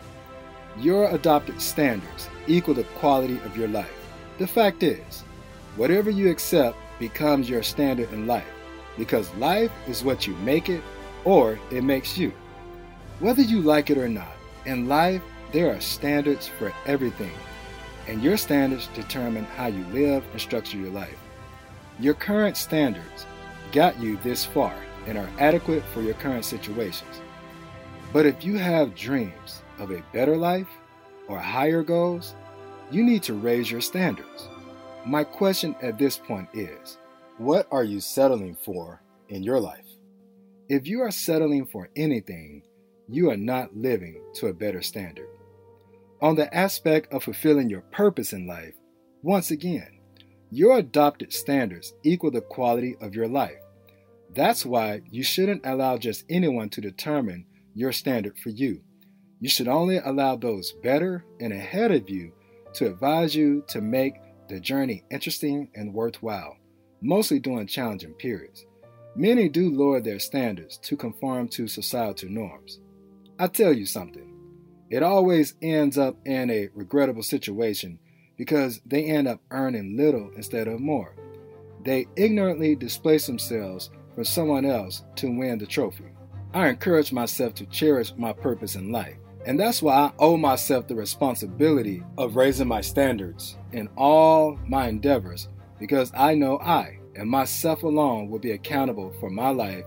Your 0.80 1.10
adopted 1.10 1.62
standards 1.62 2.30
equal 2.48 2.74
the 2.74 2.84
quality 2.84 3.38
of 3.46 3.58
your 3.58 3.67
life. 3.67 3.93
The 4.38 4.48
fact 4.48 4.84
is, 4.84 5.24
whatever 5.76 6.10
you 6.10 6.30
accept 6.30 6.78
becomes 6.99 7.49
your 7.49 7.63
standard 7.63 8.12
in 8.12 8.27
life 8.27 8.47
because 8.97 9.33
life 9.36 9.71
is 9.88 10.03
what 10.03 10.25
you 10.25 10.36
make 10.38 10.69
it 10.69 10.81
or 11.25 11.60
it 11.71 11.83
makes 11.83 12.17
you. 12.17 12.33
Whether 13.19 13.41
you 13.41 13.62
like 13.62 13.89
it 13.89 13.97
or 13.97 14.10
not, 14.10 14.36
in 14.65 14.88
life 14.88 15.21
there 15.51 15.73
are 15.73 15.79
standards 15.79 16.47
for 16.47 16.73
everything, 16.86 17.31
and 18.07 18.21
your 18.21 18.38
standards 18.38 18.89
determine 18.93 19.45
how 19.45 19.67
you 19.67 19.86
live 19.86 20.23
and 20.31 20.41
structure 20.41 20.77
your 20.77 20.91
life. 20.91 21.17
Your 21.99 22.13
current 22.13 22.57
standards 22.57 23.25
got 23.71 23.99
you 23.99 24.17
this 24.17 24.45
far 24.45 24.75
and 25.07 25.17
are 25.17 25.29
adequate 25.39 25.83
for 25.93 26.01
your 26.01 26.13
current 26.15 26.45
situations. 26.45 27.21
But 28.13 28.25
if 28.25 28.43
you 28.43 28.57
have 28.57 28.95
dreams 28.95 29.62
of 29.79 29.91
a 29.91 30.03
better 30.13 30.38
life 30.38 30.67
or 31.27 31.39
higher 31.39 31.83
goals, 31.83 32.36
you 32.91 33.03
need 33.03 33.23
to 33.23 33.33
raise 33.33 33.69
your 33.69 33.81
standards. 33.81 34.47
My 35.08 35.24
question 35.24 35.74
at 35.82 35.98
this 35.98 36.17
point 36.17 36.50
is 36.54 36.98
what 37.38 37.65
are 37.72 37.86
you 37.86 38.02
settling 38.02 38.58
for 38.62 39.02
in 39.30 39.41
your 39.41 39.58
life? 39.58 39.88
If 40.67 40.86
you 40.86 41.00
are 41.00 41.12
settling 41.12 41.65
for 41.65 41.88
anything, 41.96 42.63
you 43.08 43.30
are 43.30 43.38
not 43.38 43.74
living 43.74 44.22
to 44.34 44.48
a 44.48 44.54
better 44.54 44.82
standard. 44.82 45.30
On 46.22 46.36
the 46.36 46.54
aspect 46.54 47.13
of 47.13 47.24
fulfilling 47.24 47.70
your 47.70 47.84
purpose 47.84 48.34
in 48.34 48.48
life, 48.48 48.74
once 49.22 49.50
again, 49.50 50.02
your 50.52 50.80
adopted 50.80 51.32
standards 51.32 51.93
equal 52.04 52.32
the 52.32 52.41
quality 52.41 52.98
of 53.00 53.15
your 53.15 53.30
life. 53.30 53.62
That's 54.34 54.65
why 54.65 55.04
you 55.10 55.24
shouldn't 55.24 55.65
allow 55.65 55.98
just 55.98 56.26
anyone 56.30 56.67
to 56.72 56.82
determine 56.82 57.46
your 57.74 57.93
standard 57.93 58.38
for 58.38 58.50
you. 58.50 58.82
You 59.39 59.48
should 59.48 59.70
only 59.70 60.00
allow 60.00 60.36
those 60.36 60.74
better 60.84 61.24
and 61.39 61.54
ahead 61.54 61.93
of 61.93 62.10
you 62.10 62.34
to 62.74 62.88
advise 62.88 63.34
you 63.34 63.63
to 63.70 63.80
make 63.80 64.15
the 64.47 64.60
journey 64.60 65.03
interesting 65.12 65.69
and 65.75 65.93
worthwhile, 65.93 66.57
mostly 67.01 67.39
during 67.39 67.67
challenging 67.67 68.13
periods. 68.13 68.65
Many 69.15 69.49
do 69.49 69.69
lower 69.69 69.99
their 69.99 70.19
standards 70.19 70.77
to 70.79 70.95
conform 70.95 71.47
to 71.49 71.67
societal 71.67 72.29
norms. 72.29 72.79
I 73.39 73.47
tell 73.47 73.73
you 73.73 73.86
something, 73.86 74.33
it 74.89 75.03
always 75.03 75.55
ends 75.62 75.97
up 75.97 76.17
in 76.25 76.49
a 76.49 76.69
regrettable 76.73 77.23
situation 77.23 77.99
because 78.38 78.79
they 78.86 79.05
end 79.05 79.27
up 79.27 79.41
earning 79.51 79.97
little 79.97 80.31
instead 80.36 80.67
of 80.67 80.79
more. 80.79 81.15
They 81.83 82.07
ignorantly 82.15 82.75
displace 82.75 83.25
themselves 83.27 83.89
for 84.15 84.23
someone 84.23 84.65
else 84.65 85.03
to 85.15 85.36
win 85.36 85.57
the 85.57 85.65
trophy. 85.65 86.05
I 86.53 86.69
encourage 86.69 87.12
myself 87.12 87.53
to 87.55 87.65
cherish 87.65 88.13
my 88.17 88.33
purpose 88.33 88.75
in 88.75 88.91
life. 88.91 89.17
And 89.47 89.57
that's 89.57 89.81
why 89.81 89.93
I 89.95 90.12
owe 90.19 90.36
myself 90.36 90.88
the 90.88 90.95
responsibility 90.95 92.03
of 92.17 92.36
raising 92.36 92.67
my 92.67 92.81
standards 92.81 93.57
in 93.71 93.88
all 93.95 94.60
my 94.67 94.89
endeavors 94.89 95.47
because 95.79 96.12
I 96.13 96.36
know 96.36 96.60
I 96.60 96.99
and 97.15 97.29
myself 97.29 97.83
alone 97.83 98.29
will 98.29 98.39
be 98.39 98.51
accountable 98.51 99.13
for 99.21 99.29
my 99.29 99.51
life 99.51 99.86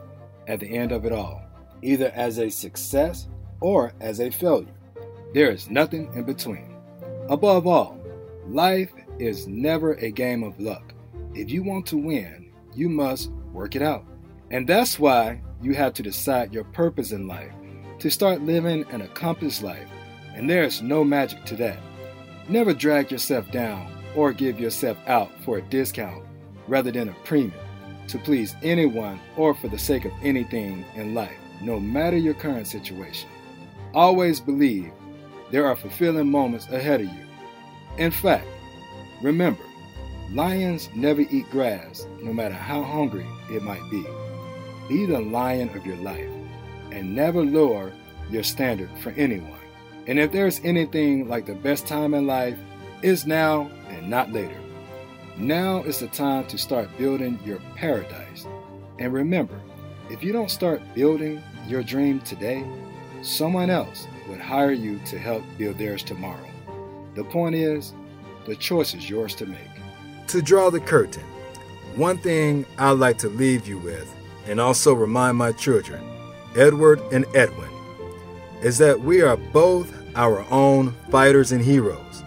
at 0.49 0.61
the 0.61 0.67
end 0.67 0.93
of 0.93 1.05
it 1.05 1.13
all, 1.13 1.43
either 1.83 2.11
as 2.15 2.39
a 2.39 2.49
success 2.49 3.29
or 3.61 3.93
as 4.01 4.21
a 4.21 4.31
failure. 4.31 4.73
There 5.35 5.51
is 5.51 5.69
nothing 5.69 6.11
in 6.15 6.25
between. 6.25 6.75
Above 7.29 7.67
all, 7.67 8.01
life 8.49 8.91
is 9.19 9.47
never 9.47 9.93
a 9.97 10.11
game 10.11 10.43
of 10.43 10.59
luck. 10.59 10.95
If 11.35 11.51
you 11.51 11.63
want 11.63 11.85
to 11.89 11.99
win, 11.99 12.51
you 12.75 12.89
must 12.89 13.31
work 13.53 13.77
it 13.77 13.83
out. 13.83 14.07
And 14.51 14.67
that's 14.67 14.99
why 14.99 15.43
you 15.61 15.75
have 15.75 15.93
to 15.95 16.03
decide 16.03 16.55
your 16.55 16.65
purpose 16.65 17.13
in 17.13 17.29
life 17.29 17.53
to 18.01 18.11
start 18.11 18.41
living 18.41 18.85
an 18.91 19.03
accomplished 19.03 19.63
life, 19.63 19.89
and 20.35 20.49
there 20.49 20.65
is 20.65 20.81
no 20.81 21.05
magic 21.05 21.45
to 21.45 21.57
that. 21.57 21.79
Never 22.49 22.73
drag 22.73 23.13
yourself 23.13 23.51
down 23.53 23.93
or 24.17 24.33
give 24.33 24.59
yourself 24.59 24.97
out 25.07 25.31
for 25.45 25.59
a 25.59 25.63
discount 25.63 26.25
rather 26.67 26.91
than 26.91 27.11
a 27.11 27.17
premium 27.25 27.53
to 28.09 28.19
please 28.19 28.57
anyone 28.63 29.21
or 29.37 29.55
for 29.55 29.69
the 29.69 29.79
sake 29.79 30.07
of 30.07 30.13
anything 30.23 30.85
in 30.95 31.15
life, 31.15 31.37
no 31.61 31.79
matter 31.79 32.17
your 32.17 32.35
current 32.35 32.67
situation. 32.67 33.29
Always 33.93 34.41
believe 34.41 34.91
there 35.51 35.67
are 35.67 35.77
fulfilling 35.77 36.31
moments 36.31 36.69
ahead 36.69 37.03
of 37.03 37.07
you. 37.07 37.27
In 37.99 38.11
fact, 38.11 38.47
remember, 39.23 39.63
lions 40.33 40.89
never 40.95 41.21
eat 41.21 41.51
grass, 41.51 42.07
no 42.23 42.33
matter 42.33 42.55
how 42.55 42.83
hungry 42.83 43.27
it 43.51 43.63
might 43.63 43.89
be. 43.91 44.05
Be 44.89 45.05
the 45.05 45.21
lion 45.21 45.69
of 45.77 45.85
your 45.85 45.97
life 45.97 46.31
and 46.93 47.15
never 47.15 47.45
lower 47.45 47.93
your 48.31 48.43
standard 48.43 48.91
for 48.99 49.11
anyone. 49.11 49.59
And 50.07 50.19
if 50.19 50.33
there's 50.33 50.61
anything 50.65 51.29
like 51.29 51.47
the 51.47 51.55
best 51.55 51.87
time 51.87 52.15
in 52.15 52.27
life, 52.27 52.59
is 53.03 53.27
now 53.27 53.71
and 53.89 54.09
not 54.09 54.33
later. 54.33 54.61
Now 55.37 55.83
is 55.83 55.99
the 55.99 56.09
time 56.09 56.47
to 56.49 56.59
start 56.59 56.89
building 56.99 57.39
your 57.45 57.61
paradise. 57.75 58.47
And 58.99 59.13
remember, 59.13 59.59
if 60.11 60.23
you 60.23 60.33
don't 60.33 60.51
start 60.51 60.83
building 60.95 61.43
your 61.67 61.83
dream 61.83 62.21
today, 62.21 62.65
someone 63.23 63.71
else 63.71 64.07
would 64.29 64.41
hire 64.41 64.73
you 64.73 64.99
to 65.07 65.19
help 65.19 65.43
build 65.57 65.79
theirs 65.79 66.03
tomorrow. 66.03 66.51
The 67.15 67.25
point 67.25 67.55
is, 67.55 67.95
the 68.47 68.57
choice 68.57 68.95
is 68.95 69.09
yours 69.09 69.35
to 69.37 69.47
make. 69.47 69.59
To 70.29 70.43
draw 70.43 70.71
the 70.71 70.81
curtain, 70.81 71.25
one 71.97 72.19
thing 72.19 72.67
I'd 72.79 72.93
like 72.93 73.19
to 73.19 73.29
leave 73.29 73.67
you 73.67 73.79
with, 73.79 74.15
and 74.47 74.61
also 74.61 74.93
remind 74.95 75.37
my 75.37 75.53
children 75.53 76.03
Edward 76.57 77.01
and 77.13 77.25
Edwin, 77.35 77.71
is 78.63 78.79
that 78.79 79.01
we 79.01 79.23
are 79.23 79.37
both 79.37 79.93
our 80.17 80.45
own 80.51 80.95
fighters 81.11 81.53
and 81.53 81.65
heroes. 81.65 82.23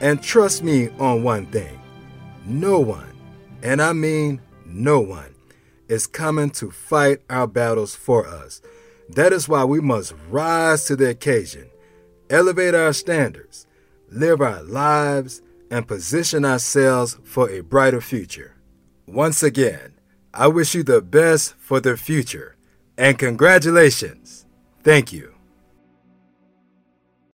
And 0.00 0.22
trust 0.22 0.62
me 0.62 0.90
on 0.98 1.22
one 1.22 1.46
thing 1.46 1.80
no 2.44 2.80
one, 2.80 3.12
and 3.62 3.82
I 3.82 3.92
mean 3.92 4.40
no 4.64 5.00
one, 5.00 5.34
is 5.88 6.06
coming 6.06 6.50
to 6.50 6.70
fight 6.70 7.20
our 7.28 7.46
battles 7.46 7.94
for 7.94 8.26
us. 8.26 8.62
That 9.10 9.32
is 9.32 9.48
why 9.48 9.64
we 9.64 9.80
must 9.80 10.14
rise 10.28 10.84
to 10.84 10.96
the 10.96 11.10
occasion, 11.10 11.68
elevate 12.30 12.74
our 12.74 12.92
standards, 12.92 13.66
live 14.10 14.40
our 14.40 14.62
lives, 14.62 15.42
and 15.70 15.86
position 15.86 16.44
ourselves 16.44 17.18
for 17.24 17.50
a 17.50 17.60
brighter 17.60 18.00
future. 18.00 18.54
Once 19.06 19.42
again, 19.42 19.94
I 20.32 20.48
wish 20.48 20.74
you 20.74 20.82
the 20.82 21.00
best 21.02 21.54
for 21.58 21.80
the 21.80 21.96
future 21.96 22.57
and 22.98 23.18
congratulations. 23.18 24.44
Thank 24.82 25.12
you. 25.12 25.37